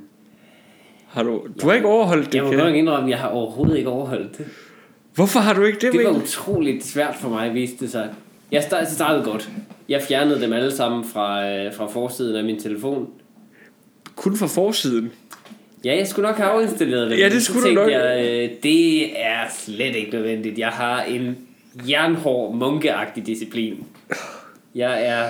[1.07, 3.77] har du, du har ikke overholdt det, Jeg må godt indrømme, at jeg har overhovedet
[3.77, 4.45] ikke overholdt det.
[5.15, 8.09] Hvorfor har du ikke det, Det var utroligt svært for mig, viste det sig.
[8.51, 9.49] Jeg start- startede godt.
[9.89, 13.07] Jeg fjernede dem alle sammen fra, øh, fra forsiden af min telefon.
[14.15, 15.11] Kun fra forsiden.
[15.85, 17.19] Ja, jeg skulle nok have afinstalleret dem.
[17.19, 17.91] Ja, det skulle du nok.
[17.91, 20.57] Jeg, øh, det er slet ikke nødvendigt.
[20.59, 21.37] Jeg har en
[21.89, 23.83] jernhård, munkeagtig disciplin.
[24.75, 25.23] Jeg er...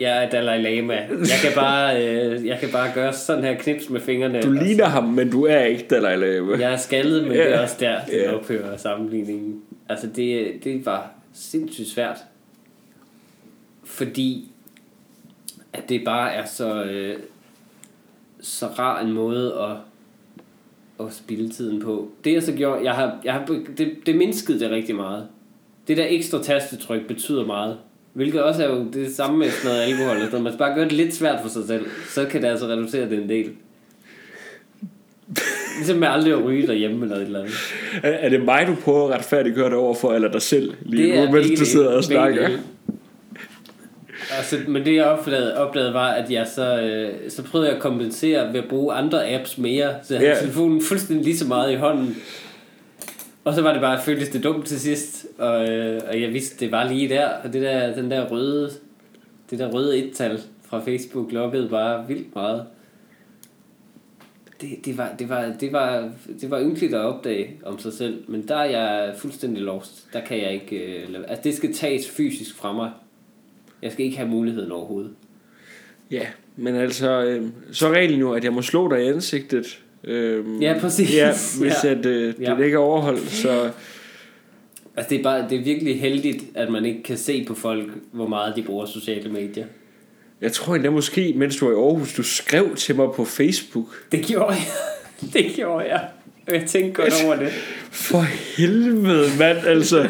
[0.00, 0.94] Jeg er Dalai Lama.
[0.94, 4.42] Jeg kan bare, øh, jeg kan bare gøre sådan her knips med fingrene.
[4.42, 6.58] Du ligner ham, men du er ikke Dalai Lama.
[6.58, 7.44] Jeg er skaldet, men Ja.
[7.44, 8.32] det er også der, det Ja.
[8.34, 9.60] ophører sammenligningen.
[9.88, 12.16] Altså, det, det var sindssygt svært.
[13.84, 14.50] Fordi,
[15.72, 17.16] at det bare er så, øh,
[18.40, 19.76] så rar en måde at,
[21.06, 22.10] at spille tiden på.
[22.24, 23.46] Det jeg så gjorde, jeg har, jeg har,
[23.78, 25.28] det, det mindskede det rigtig meget.
[25.88, 27.78] Det der ekstra tastetryk betyder meget.
[28.12, 30.16] Hvilket også er jo det samme med sådan noget alkohol.
[30.16, 30.42] sådan noget.
[30.42, 33.10] Man skal bare gøre det lidt svært for sig selv, så kan det altså reducere
[33.10, 33.50] det en del.
[35.78, 37.54] Ligesom med aldrig at ryge derhjemme eller et eller andet.
[38.02, 41.12] Er, er det mig, du prøver at retfærdiggøre det over for, eller dig selv lige
[41.16, 42.48] Det nu, mens du sidder og snakker?
[44.38, 47.82] Altså, men det jeg opdagede, opdagede var, at jeg så, øh, så prøvede jeg at
[47.82, 50.40] kompensere ved at bruge andre apps mere, så jeg havde Ja.
[50.40, 52.16] telefonen fuldstændig lige så meget i hånden.
[53.44, 56.64] Og så var det bare, føltes det dumt til sidst, og, øh, og jeg vidste,
[56.64, 58.70] det var lige der, og det der, den der røde,
[59.50, 62.66] det der røde et-tal fra Facebook lukkede bare vildt meget.
[64.60, 66.10] Det, det, var, det, var, det, var,
[66.40, 70.12] det var ynkeligt at opdage om sig selv, men der er jeg fuldstændig lost.
[70.12, 70.76] Der kan jeg ikke...
[70.76, 72.90] Øh, altså, det skal tages fysisk fra mig.
[73.82, 75.10] Jeg skal ikke have muligheden overhovedet.
[76.10, 76.26] Ja,
[76.56, 79.82] men altså, øh, så er reglen jo, at jeg må slå dig i ansigtet.
[80.04, 81.14] Øh, Ja, præcis.
[81.14, 81.90] Ja, hvis Ja.
[81.90, 82.56] At, øh, det Ja.
[82.58, 83.70] ikke er overholdt, så...
[84.96, 87.86] Altså det er, bare, det er virkelig heldigt, at man ikke kan se på folk,
[88.12, 89.64] hvor meget de bruger sociale medier.
[90.40, 93.86] Jeg tror endda måske, mens du var i Aarhus, du skrev til mig på Facebook.
[94.12, 94.62] Det gjorde jeg.
[95.32, 96.00] Det gjorde jeg.
[96.48, 97.48] Jeg tænkte godt over det.
[97.90, 98.20] For
[98.56, 100.08] helvede, mand, altså.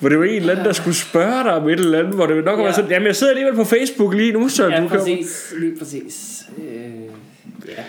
[0.00, 2.26] Hvor det var en eller anden, der skulle spørge dig om et eller andet, hvor
[2.26, 2.64] det nok ja.
[2.64, 4.98] var sådan, jamen jeg sidder alligevel på Facebook lige nu, så Ja, du kan...
[4.98, 5.54] præcis.
[5.58, 6.42] Lige præcis.
[6.58, 6.90] Øh,
[7.68, 7.82] ja.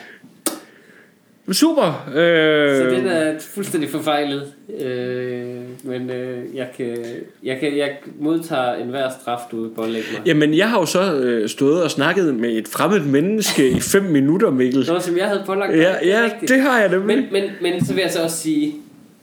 [1.54, 2.10] Super.
[2.16, 4.54] Øh, Så den er fuldstændig forfejlet.
[4.82, 6.98] Øh, men øh, jeg, kan,
[7.44, 10.22] jeg, kan, jeg modtager enhver straf, du vil pålægge mig.
[10.26, 14.04] Jamen, jeg har jo så øh, stået og snakket med et fremmed menneske i fem
[14.18, 14.86] minutter, Mikkel.
[14.88, 15.80] Noget, som jeg havde pålagt dig.
[15.80, 16.50] Ja, det ja rigtigt.
[16.52, 17.18] det har jeg nemlig.
[17.18, 18.76] Men, men, men så vil jeg så også sige,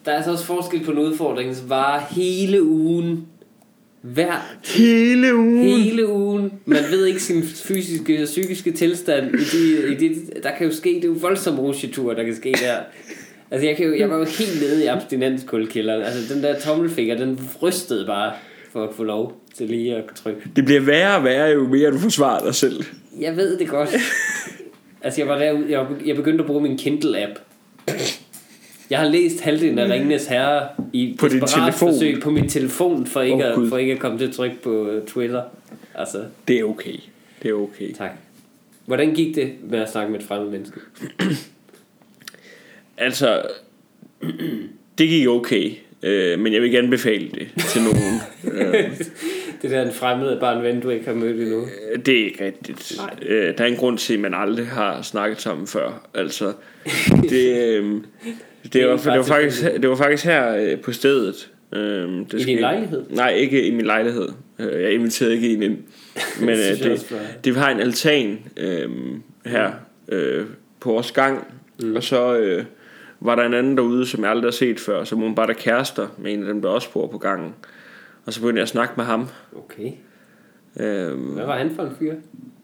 [0.04, 3.26] der er altså også forskel på en udfordring, som varer hele ugen.
[4.02, 5.64] Hver Hele ugen.
[5.68, 6.52] hele ugen.
[6.64, 9.34] Man ved ikke sin fysiske og psykiske tilstand.
[9.34, 12.36] I de, i de, der kan jo ske, det er jo voldsomme rusjeture, der kan
[12.36, 12.76] ske der.
[13.50, 16.02] Altså jeg, kan jo, jeg var jo helt nede i abstinenskulkælderen.
[16.02, 18.32] Altså den der tommelfinger, den rystede bare
[18.72, 20.40] for at få lov til lige at trykke.
[20.56, 22.84] Det bliver værre og værre, jo mere du forsvarer dig selv.
[23.20, 23.88] Jeg ved det godt.
[25.02, 27.40] Altså jeg var derude, jeg, jeg begyndte at bruge min Kindle-app.
[28.90, 31.72] Jeg har læst halvdelen af Ringenes Herre i På din telefon?
[31.72, 33.68] forsøg på min telefon, for ikke, Åh, at, Gud.
[33.68, 35.42] for ikke at komme til at trykke på øh, Twitter.
[35.94, 36.96] Altså, Det er okay.
[37.42, 37.92] Det er okay.
[37.92, 38.10] tak.
[38.86, 40.80] Hvordan gik det med at snakke med et fremmed menneske?
[43.00, 43.42] Altså,
[44.98, 45.72] det gik okay.
[46.02, 48.20] Øh, men jeg vil gerne befale det til nogen.
[48.74, 48.90] øh,
[49.62, 51.66] Det der en fremmed er bare en ven, du ikke har mødt endnu.
[52.06, 52.94] det er ikke rigtigt.
[52.96, 53.14] Nej.
[53.26, 56.08] Øh, der er en grund til, at man aldrig har snakket sammen før.
[56.14, 56.52] Altså,
[57.30, 57.92] det, øh,
[58.72, 61.50] det, var, det, var faktisk, det var faktisk her øh, på stedet.
[61.72, 63.04] Øh, det I din lejlighed?
[63.10, 64.28] Nej, ikke i min lejlighed.
[64.58, 65.78] Øh, Jeg inviterede ikke en ind.
[66.40, 68.88] Men Det øh, det, det, vi har en altan øh,
[69.46, 69.70] her
[70.08, 70.44] øh,
[70.80, 71.46] på vores gang.
[71.82, 71.96] Mm.
[71.96, 72.64] Og så øh,
[73.20, 75.04] var der en anden derude, som jeg aldrig har set før.
[75.04, 77.54] Som hun bare der kærester med en af dem, der også bor på gangen.
[78.28, 79.28] Og så begyndte jeg at snakke med ham.
[79.56, 79.92] Okay.
[80.80, 82.14] Øh, Hvad var han for en fyr?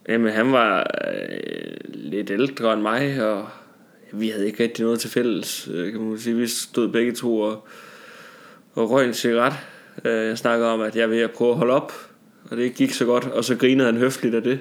[0.09, 3.47] Jamen, han var øh, lidt ældre end mig, og
[4.13, 6.37] vi havde ikke rigtig noget til fælles, øh, kan man sige.
[6.37, 7.67] Vi stod begge to og,
[8.75, 9.53] og røg en cigaret.
[10.05, 11.93] Øh, jeg snakkede om, at jeg vil prøve at holde op,
[12.51, 14.59] og det gik så godt, og så grinede han høfligt af det.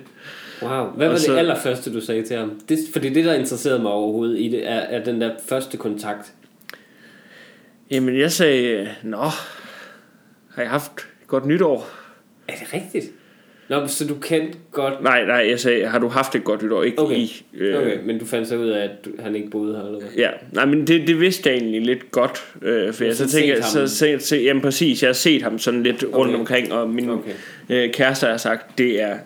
[0.62, 0.70] Wow.
[0.86, 2.60] Hvad var Og det så- allerførste, du sagde til ham?
[2.70, 6.34] Det, fordi det, der interesserede mig overhovedet i det, er, er den der første kontakt.
[7.92, 9.18] Jamen, jeg sagde, nå,
[10.56, 10.92] har jeg haft
[11.22, 11.90] et godt nytår?
[12.48, 13.06] Er det rigtigt?
[13.70, 15.04] Nå, så du kendte godt...
[15.04, 16.84] Nej, nej, jeg sagde, har du haft et godt nytår?
[16.84, 17.16] Ikke Okay.
[17.16, 17.46] i.
[17.54, 20.10] Øh, Okay, men du fandt så ud af, at han ikke boede her, eller hvad?
[20.18, 23.62] Ja, nej, men det, det vidste jeg egentlig lidt godt, øh, for jeg så tænker,
[23.62, 26.40] så, så, så, jamen præcis, jeg har set ham sådan lidt rundt Okay.
[26.40, 27.32] omkring, og min Okay.
[27.70, 29.18] øh, kæreste har sagt, det er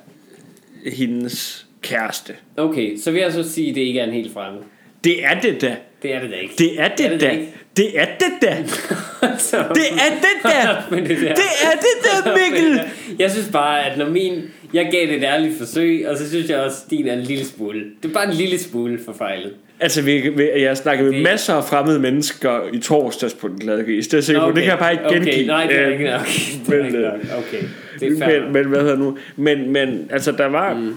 [0.93, 2.34] hendes kæreste.
[2.57, 4.61] Okay, så vil jeg så sige, at det ikke er en helt fremmed.
[5.08, 5.76] Det er det da.
[6.03, 6.53] Det er det da ikke.
[6.58, 7.30] Det er det, Er det da.
[7.30, 7.47] ikke?
[7.78, 8.55] Det er det da.
[9.49, 10.49] så, Det er det da.
[10.97, 11.34] Det, der.
[11.36, 12.82] Det er det da, Mikkel.
[13.20, 14.41] Jeg synes bare, at når min...
[14.74, 17.20] Jeg gav det et ærligt forsøg, og så synes jeg også, at din er en
[17.22, 17.80] lille smule.
[18.03, 19.53] Det er bare en lille smule forfejlet.
[19.80, 23.47] Altså, vi, vi, jeg har snakket med Det- masser af fremmede mennesker i torsdags på
[23.47, 24.08] den glade gris.
[24.08, 24.47] Det, er sikker på.
[24.47, 25.34] det kan jeg bare ikke gengive.
[25.34, 26.22] Okay, nej, det er Øh, ikke nok.
[26.68, 27.14] Det er men, øh.
[27.14, 27.64] Okay,
[27.99, 30.95] det er men, men hvad hedder nu men, men altså der var mm.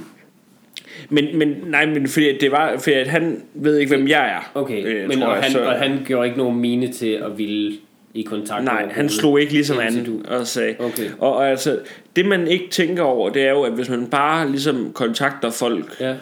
[1.08, 4.50] Men, men nej men fordi det var fordi at han ved ikke hvem jeg er
[4.54, 7.38] Okay, øh, men og jeg, han, så, og han gjorde ikke nogen mine til at
[7.38, 7.76] ville
[8.14, 8.96] i kontakt nej overhovedet.
[8.96, 11.10] han slog ikke ligesom Indtil an du- og sagde Okay.
[11.18, 11.78] og, og altså
[12.16, 15.96] det man ikke tænker over det er jo at hvis man bare ligesom kontakter folk
[16.00, 16.14] Ja.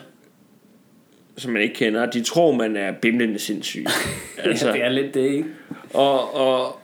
[1.36, 3.84] som man ikke kender de tror man er bimlende sindssyg
[4.44, 4.66] altså.
[4.66, 5.44] ja, det er lidt det, ikke?
[5.94, 6.77] Og, og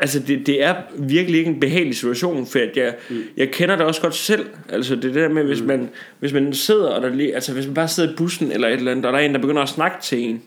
[0.00, 3.22] altså det, det er virkelig ikke en behagelig situation, for at jeg, mm.
[3.36, 4.46] jeg kender det også godt selv.
[4.68, 5.66] Altså det der med, hvis, mm.
[5.66, 8.68] man, hvis man sidder, og der lige, altså hvis man bare sidder i bussen eller
[8.68, 10.42] et eller andet, og der er en, der begynder at snakke til en.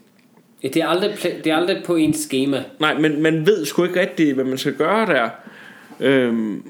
[0.64, 2.64] Ja, det, er aldrig, det er aldrig på ens schema.
[2.80, 5.30] Nej, men man ved sgu ikke rigtigt, hvad man skal gøre der.
[6.00, 6.64] Øhm,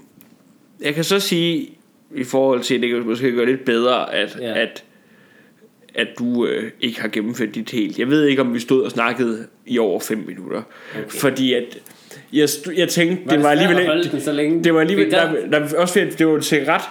[0.81, 1.69] jeg kan så sige,
[2.15, 4.61] i forhold til, det kan måske gøre lidt bedre, at, ja.
[4.61, 4.83] at,
[5.95, 7.99] at du øh, ikke har gennemført dit helt.
[7.99, 10.61] Jeg ved ikke, om vi stod og snakkede i over 5 minutter.
[10.95, 11.09] Okay.
[11.09, 11.77] Fordi at,
[12.33, 14.11] jeg, jeg tænkte, Var det var svært alligevel...
[14.11, 14.63] den så længe?
[14.63, 16.81] Det var alligevel, Fordi der, der, også fordi det var en cigaret,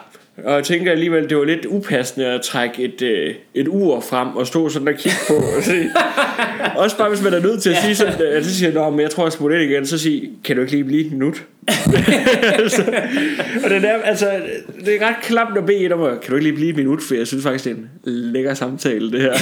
[0.44, 4.28] og jeg tænker alligevel, det var lidt upassende at trække et, øh, et ur frem
[4.36, 5.34] og stå sådan og kigge på.
[5.34, 5.72] Og se.
[6.82, 8.90] også bare hvis man er nødt til at sige sådan, at så siger jeg, "Nå,
[8.90, 11.12] men jeg tror, jeg skal ind igen, så sige, kan du ikke lige blive et
[11.12, 11.44] minut?
[12.58, 12.82] altså,
[13.64, 14.30] og det er, altså,
[14.84, 17.02] det er ret klamt at bede en om, kan du ikke lige blive et minut,
[17.02, 17.76] for jeg synes faktisk, det er
[18.06, 19.32] en lækker samtale, det her.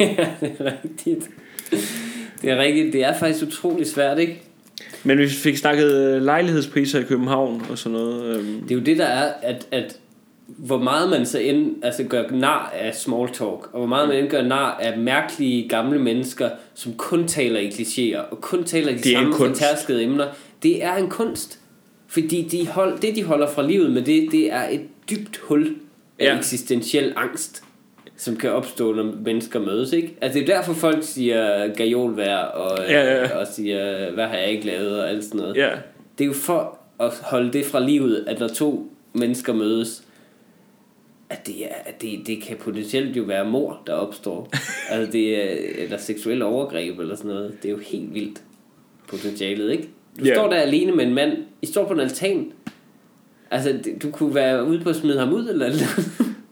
[0.00, 1.30] ja, det er rigtigt.
[2.42, 2.92] Det er rigtigt.
[2.92, 4.42] Det er faktisk utrolig svært, ikke?
[5.04, 8.36] Men vi fik snakket øh, lejlighedspriser i København og sådan noget.
[8.36, 8.60] Øhm.
[8.62, 9.98] Det er jo det, der er, at, at
[10.46, 14.18] hvor meget man så end altså gør nar af small talk, og hvor meget man
[14.18, 18.86] end gør nar af mærkelige gamle mennesker, som kun taler i klichéer, og kun taler
[18.86, 20.26] de er en samme fortærskede emner.
[20.62, 21.58] Det er en kunst.
[22.06, 24.80] Fordi de hold, det, de holder fra livet med det, det er et
[25.10, 25.74] dybt hul
[26.18, 26.38] af ja.
[26.38, 27.64] eksistentiel angst,
[28.16, 30.16] som kan opstå, når mennesker mødes, ikke?
[30.20, 33.36] Altså, det er derfor folk siger gajolvær, og, Ja, ja, ja.
[33.38, 35.56] og siger, hvad har jeg ikke lavet, og alt sådan noget.
[35.56, 35.70] Ja.
[36.18, 40.02] Det er jo for at holde det fra livet, at når to mennesker mødes,
[41.30, 44.48] at det, er, at det, det kan potentielt jo være mor, der opstår.
[44.90, 47.52] altså det er, eller seksuel overgreb eller sådan noget.
[47.62, 48.42] Det er jo helt vildt
[49.08, 49.88] potentialet, ikke?
[50.20, 50.34] Du Ja.
[50.34, 51.32] står der alene med en mand.
[51.62, 52.52] I står på en altan.
[53.50, 56.10] Altså, du kunne være ude på at smide ham ud eller noget.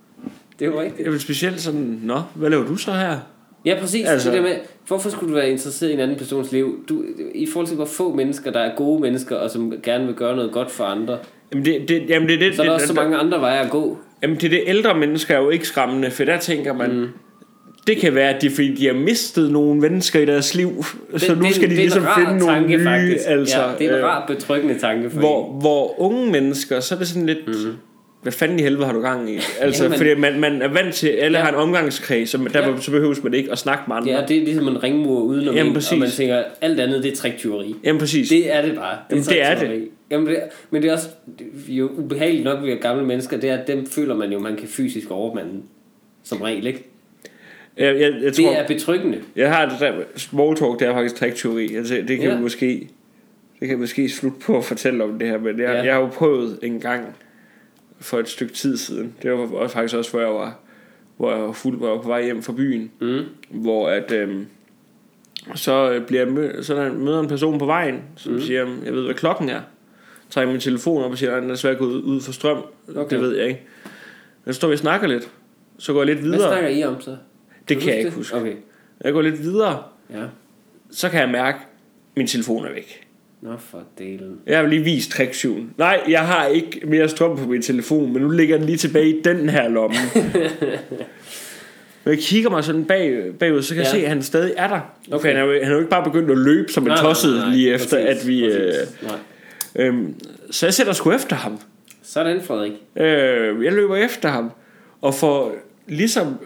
[0.58, 1.04] det er jo rigtigt.
[1.04, 3.18] Jeg vil specielt sådan, nå, hvad laver du så her?
[3.64, 4.08] Ja, præcis.
[4.08, 6.84] Altså- det der med, hvorfor skulle du være interesseret i en anden persons liv?
[6.88, 10.14] Du, I forhold til, hvor få mennesker, der er gode mennesker, og som gerne vil
[10.14, 11.18] gøre noget godt for andre,
[11.52, 13.64] Jamen det, det, jamen det, det, så er der det, også så mange andre veje
[13.64, 13.98] at gå.
[14.22, 17.08] Jamen det, det ældre mennesker er jo ikke skræmmende, for der tænker man, mm.
[17.86, 20.84] det kan være, at de, fordi de har mistet nogle mennesker i deres liv,
[21.16, 23.24] så nu skal de det er en ligesom finde nogle tanke, nye, faktisk.
[23.26, 23.60] altså.
[23.60, 26.98] ja, det er en øh, rar betryggende tanke for hvor, hvor unge mennesker, så er
[26.98, 27.54] det sådan lidt, mm.
[28.22, 29.38] Hvad fanden i helvede har du gang i?
[29.60, 31.44] Altså, Jamen- fordi man, man er vant til, alle Ja.
[31.44, 32.80] har en omgangskreds, så der, Ja.
[32.80, 34.10] så behøves man ikke at snakke med andre.
[34.10, 37.12] Ja, det er ligesom en ringmur udenom Jamen, en, og man tænker, alt andet det
[37.12, 37.74] er triktyveri.
[37.84, 38.28] Jamen præcis.
[38.28, 38.96] Det er det bare.
[39.10, 39.88] Jamen, det er triktyveri.
[40.10, 40.36] Jamen, det,
[40.70, 41.08] men det er også
[41.38, 44.38] det er jo ubehageligt nok ved gamle mennesker, det er, at dem føler man jo,
[44.38, 45.52] man kan fysisk overmande.
[46.24, 46.84] Som regel, ikke?
[47.78, 49.18] jeg, jeg, jeg, tror, Det er betryggende.
[49.36, 51.74] jeg har det der small talk, det er faktisk trikteori.
[51.76, 52.34] Altså, det kan Ja.
[52.34, 52.40] ja.
[52.40, 52.88] måske
[53.60, 55.72] det kan måske slutte på at fortælle om det her, men jeg, Ja.
[55.72, 55.82] ja.
[55.84, 57.16] jeg har jo prøvet en gang
[58.02, 59.14] for et stykke tid siden.
[59.22, 60.58] Det var også, faktisk også, hvor jeg var,
[61.16, 63.24] hvor jeg var, fuld, hvor jeg var på vej hjem fra byen, Mm.
[63.50, 64.46] hvor at, øhm,
[65.54, 68.40] så øh, bliver jeg mød, så jeg møder en person på vejen, som mm.
[68.40, 69.60] siger, jeg ved, hvad klokken er.
[70.30, 72.62] Tager min telefon op og siger, at den er svært gået ud for strøm.
[72.96, 73.10] Okay.
[73.16, 73.62] Det ved jeg ikke.
[74.44, 75.30] Men så står vi og snakker lidt.
[75.78, 76.52] Så går jeg lidt Hvad videre.
[76.52, 77.16] snakker I om så?
[77.68, 78.36] Det kan jeg ikke huske.
[78.36, 78.54] Okay,
[79.04, 79.82] Jeg går lidt videre.
[80.10, 80.24] ja.
[80.90, 83.06] Så kan jeg mærke, at min telefon er væk.
[83.42, 84.38] Nå for delen.
[84.46, 85.74] Jeg har lige vist tricksyven.
[85.78, 89.08] Nej, jeg har ikke mere strøm på min telefon, men nu ligger den lige tilbage
[89.08, 89.96] i den her lomme.
[92.04, 93.88] Når jeg kigger mig sådan bag, bagud, så kan ja.
[93.88, 94.80] jeg se, at han stadig er der.
[95.12, 95.20] Okay.
[95.20, 97.48] For han, er jo, han er jo ikke bare begyndt at løbe som en tosset
[97.48, 98.44] lige efter, præcis, at vi...
[98.44, 99.02] Øh, præcis.
[99.02, 99.86] Nej.
[99.86, 99.94] øh,
[100.50, 101.60] så jeg sætter sgu efter ham.
[102.02, 102.72] Sådan, Frederik.
[102.96, 104.50] Øh, jeg løber efter ham,
[105.00, 105.54] og får
[105.86, 106.38] ligesom...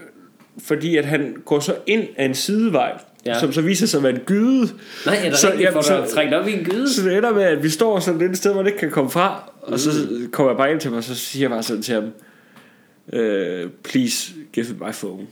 [0.65, 2.93] Fordi at han går så ind af en sidevej,
[3.27, 3.33] Ja.
[3.33, 3.41] ja.
[3.41, 4.69] som så viser sig at være en gyde.
[5.07, 6.91] Nej, er der Så, jamen, så- trængt op i en gyde?
[6.95, 9.11] Så det ender med, at vi står sådan et sted, hvor det ikke kan komme
[9.11, 9.51] fra.
[9.63, 10.31] Og så Mm.
[10.31, 12.05] kommer jeg bare ind til mig, og så siger jeg bare sådan til ham,
[13.13, 15.27] uh, please give me my phone.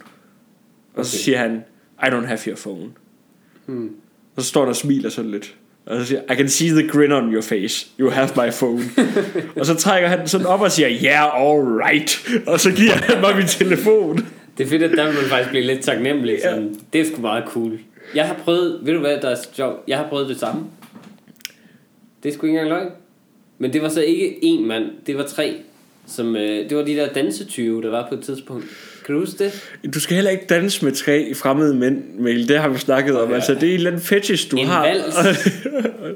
[0.97, 1.65] Og så siger han,
[2.03, 2.91] I don't have your phone.
[3.67, 3.91] Hmm.
[4.37, 5.55] Og så står der og smiler sådan lidt.
[5.87, 7.87] Og så siger I can see the grin on your face.
[8.01, 8.83] You have my phone.
[9.61, 12.27] og så trækker han den sådan op og siger, yeah, all right.
[12.47, 14.27] Og så giver han mig min telefon.
[14.59, 16.35] Det er fedt, at der vil man faktisk blive lidt taknemmelig.
[16.45, 16.51] Ja.
[16.51, 16.77] Sådan.
[16.93, 17.79] Det er sgu meget cool.
[18.15, 19.77] Jeg har prøvet, ved du hvad, der er sjovt?
[19.89, 20.63] Jeg har prøvet det samme.
[22.23, 22.89] Det er sgu ikke engang løgn.
[23.59, 25.55] Men det var så ikke én mand, det var tre.
[26.07, 28.65] Som, øh, det var de der dansetyve, der var på et tidspunkt.
[29.07, 29.71] Kan du huske det?
[29.95, 32.49] Du skal heller ikke danse med tre fremmede mænd, Mikkel.
[32.49, 33.29] Det har vi snakket om.
[33.29, 33.35] Ja.
[33.35, 34.87] Altså, det er en eller anden fetish, du En har.
[34.87, 35.15] vals.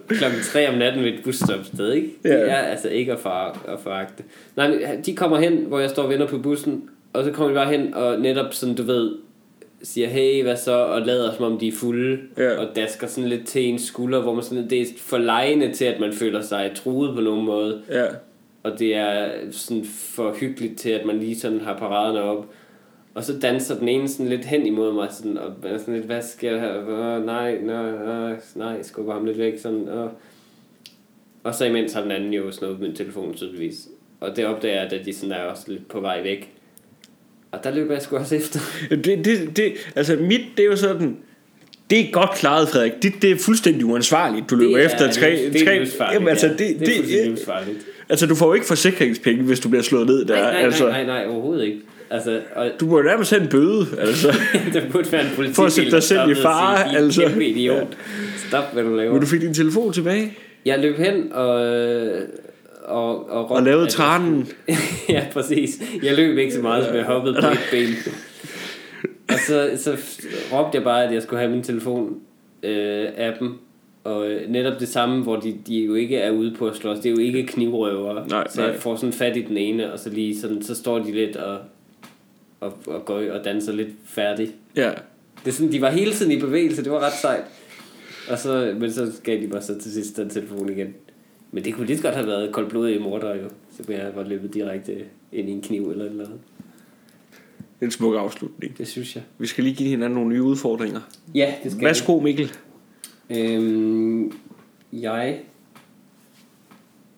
[0.18, 2.09] Klokken 3 om natten ved et busstopsted, ikke?
[2.22, 2.34] Det Ja.
[2.34, 3.28] er altså ikke at, for,
[3.72, 4.22] at foragte.
[4.57, 6.82] Nej, men de kommer hen, hvor jeg står og venter på bussen,
[7.18, 9.16] og så kommer de bare hen og netop sådan, du ved,
[9.82, 12.58] siger, hey, hvad så, og lader som om de er fulde, Ja.
[12.58, 15.84] og dasker sådan lidt til ens skulder, hvor man sådan, det er for lejende til,
[15.84, 18.04] at man føler sig truet på nogen måde, ja.
[18.62, 22.46] og det er sådan for hyggeligt til, at man lige sådan har paraderne op.
[23.14, 25.94] Og så danser den ene sådan lidt hen imod mig, sådan, og man er sådan
[25.94, 27.18] lidt, hvad sker der her?
[27.24, 30.10] Nej, nej, nej, nej, skubber ham lidt væk, sådan, og,
[31.42, 33.88] og så imens har den anden jo snuppet min telefon tydeligvis.
[34.20, 36.54] Og det opdager jeg, at de sådan er også lidt på vej væk.
[37.53, 38.61] Og der løber jeg sgu også efter.
[38.90, 41.16] Det, det, det, altså mit, det er jo sådan,
[41.90, 42.92] det er godt klaret, Frederik.
[43.03, 44.51] Det, det er fuldstændig uansvarligt.
[44.51, 45.30] Du løber Det er efter tre...
[45.53, 46.53] det er livsfarligt, jamen, altså, ja.
[46.53, 47.78] det, det, er det, det, livsfarligt.
[48.09, 50.34] altså, du får jo ikke forsikringspenge, hvis du bliver slået ned der.
[50.42, 51.78] Nej, nej, altså, nej, nej, nej, overhovedet ikke.
[52.11, 54.28] Altså, og Du må nærmest have en bøde, altså.
[54.72, 57.22] der burde være en politibil, For at sætte dig selv i fare, sige, "Din altså."
[57.22, 57.96] Kæmpe idiot.
[58.49, 59.12] Stop, hvad du laver.
[59.12, 60.32] Men du fik din telefon tilbage
[60.64, 61.61] Jeg løb hen og...
[62.89, 64.49] Og, og, og lavede jeg tranen.
[65.09, 65.82] ja, præcis.
[66.03, 67.89] Jeg løb ikke så meget, som jeg hoppede på et ben.
[69.32, 69.97] Og så, så
[70.53, 72.20] råbte jeg bare, at jeg skulle have min telefon
[72.62, 73.55] øh, appen.
[74.05, 76.99] Og øh, netop det samme, hvor de, de jo ikke er ude på at slås.
[76.99, 78.28] Det er jo ikke knivrøvere.
[78.28, 78.80] Nej, så jeg nej.
[78.80, 81.59] får sådan fat i den ene, og så lige sådan, så står de lidt og,
[82.61, 84.51] og, og går og danser lidt færdig.
[84.76, 84.91] Ja.
[85.45, 87.45] Det er sådan, de var hele tiden i bevægelse, det var ret sejt.
[88.30, 90.95] Og så, men så gav de mig så til sidst den telefon igen.
[91.53, 93.49] Men det kunne lige godt have været koldblodige morder jo.
[93.70, 96.40] Så kunne jeg godt løbet direkte ind i en kniv eller et eller andet.
[97.80, 98.78] En smuk afslutning.
[98.78, 99.24] Det synes jeg.
[99.38, 101.01] Vi skal lige give hinanden nogle nye udfordringer.
[101.34, 102.53] Ja, det skal Værsgo Mikkel.
[103.30, 104.32] Øhm,
[104.92, 105.40] jeg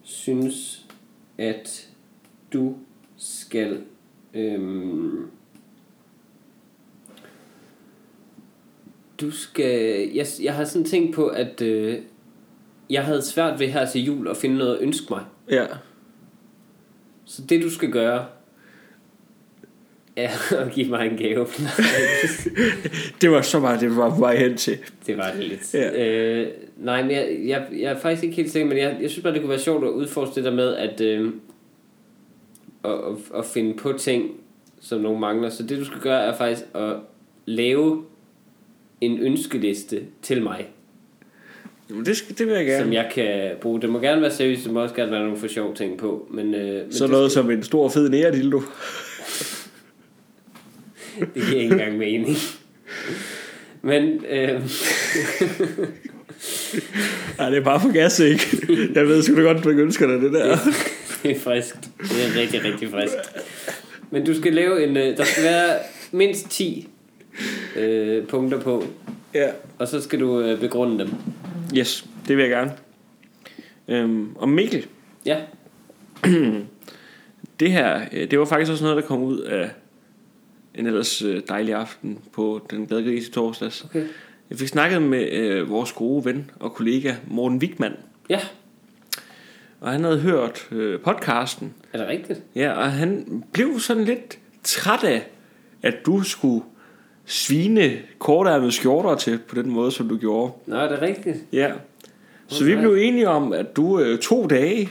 [0.03, 0.87] synes,
[1.39, 1.89] at
[2.53, 2.77] du
[3.17, 3.81] skal...
[4.35, 5.27] Øhm,
[9.21, 10.11] du skal...
[10.15, 11.99] Jeg, jeg har sådan tænkt på, at øh,
[12.91, 15.25] jeg havde svært ved her til jul at finde noget at ønske mig.
[15.51, 15.67] Ja.
[17.25, 18.27] Så det du skal gøre,
[20.17, 20.31] er
[20.63, 21.47] at give mig en gave.
[23.21, 24.79] Det var så meget, det var på vej hen til.
[25.07, 25.75] det var det lidt.
[25.75, 26.07] Ja.
[26.07, 29.23] Øh, nej, men jeg, jeg, jeg er faktisk ikke helt sikker, men jeg, jeg synes
[29.23, 31.33] bare, det kunne være sjovt at udforske det der med, at, øh,
[32.85, 34.31] at, at, at finde på ting,
[34.81, 35.51] som nogen mangler.
[35.51, 36.97] Så det du skal gøre, er faktisk at
[37.47, 38.05] lave
[39.01, 40.69] en ønskeliste til mig,
[41.91, 42.85] Jamen, det, skal, det vil jeg gerne.
[42.85, 43.81] som jeg kan bruge.
[43.81, 46.27] Det må gerne være seriøst, det må også gerne være nogle for sjove ting på.
[46.31, 48.61] Men, øh, men så noget som en stor fed næredildo.
[51.35, 52.37] det giver ikke engang mening.
[53.83, 54.61] Men øh,
[57.39, 58.47] Nej, det er bare for gas, ikke?
[58.95, 60.57] Jeg ved sgu da godt, du ikke ønsker dig det der.
[61.23, 61.79] Det er friskt.
[62.03, 63.17] Det er rigtig, rigtig friskt.
[64.11, 64.97] Men du skal lave en...
[64.97, 65.77] øh, Der skal være
[66.13, 66.89] mindst 10
[67.77, 68.85] øh, punkter på,
[69.35, 69.51] Ja.
[69.79, 71.11] og så skal du øh, begrunde dem.
[71.77, 72.73] Yes, det vil jeg gerne.
[73.89, 74.87] Øhm, og Mikkel,
[75.27, 75.41] Ja,
[77.61, 79.71] det her, øh, det var faktisk også noget, der kom ud af
[80.75, 83.85] en ellers øh, dejlig aften på den glade gris i torsdags.
[83.85, 84.07] okay.
[84.51, 87.93] Jeg fik snakket med øh, vores gode ven og kollega Morten Wigman,
[88.31, 88.41] Ja,
[89.81, 91.75] og han havde hørt øh, podcasten.
[91.93, 92.43] er det rigtigt?
[92.55, 95.27] Ja, og han blev sådan lidt træt af,
[95.83, 96.65] at du skulle
[97.31, 100.53] svine kortærmede skjorter til på den måde, som du gjorde.
[100.67, 101.37] Nå, er det rigtigt?
[101.53, 101.71] Ja.
[102.49, 104.89] Så vi blev enige om, at du øh, to dage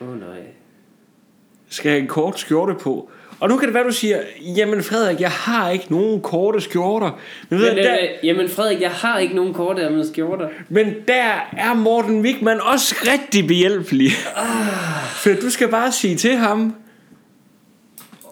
[0.00, 0.40] oh, nej.
[1.68, 3.10] skal have en kort skjorte på.
[3.40, 4.18] Og nu kan det være, du siger,
[4.56, 7.18] jamen Frederik, jeg har ikke nogen korte skjorter.
[7.48, 10.48] Men, ved, Men, der, øh, jamen Frederik, jeg har ikke nogen korte med skjorter.
[10.68, 14.10] men der er Morten Wigman også rigtig behjælpelig.
[14.36, 14.46] Ah.
[15.14, 16.74] For du skal bare sige til ham,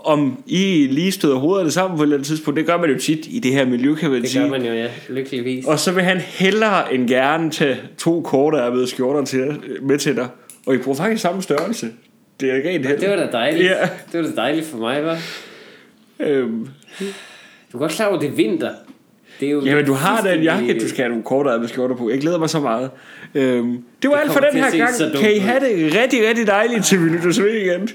[0.04, 2.58] om I lige støder hovederne sammen på et eller andet tidspunkt.
[2.58, 4.42] Det gør man jo tit i det her miljø, kan man Det sige.
[4.42, 4.88] gør man jo, ja.
[5.08, 5.64] Lykkeligvis.
[5.66, 10.16] Og så vil han hellere end gerne tage to korte ærmede skjorter til, med til
[10.16, 10.28] dig.
[10.66, 11.90] Og I bruger faktisk samme størrelse.
[12.40, 12.98] Det er rent held.
[13.00, 13.64] Det var da dejligt.
[13.70, 13.88] Ja.
[14.12, 15.18] Det var da dejligt for mig, var.
[16.20, 16.68] Øhm,
[17.72, 18.70] Du er godt klar over, at det er vinter.
[19.40, 21.68] Det er jo jamen, du har da en jakke, du skal have nogle korte ærmede
[21.68, 22.10] skjorter på.
[22.10, 22.90] Jeg glæder mig så meget.
[23.34, 25.16] Øhm, det var Det alt for den her gang.
[25.16, 27.88] Kan I have det rigtig, rigtig dejligt, til vi lytter ved igen.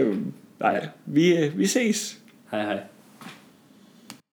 [0.00, 0.24] Øhm,
[0.60, 2.18] nej, vi, øh, vi ses.
[2.50, 2.82] Hej hej.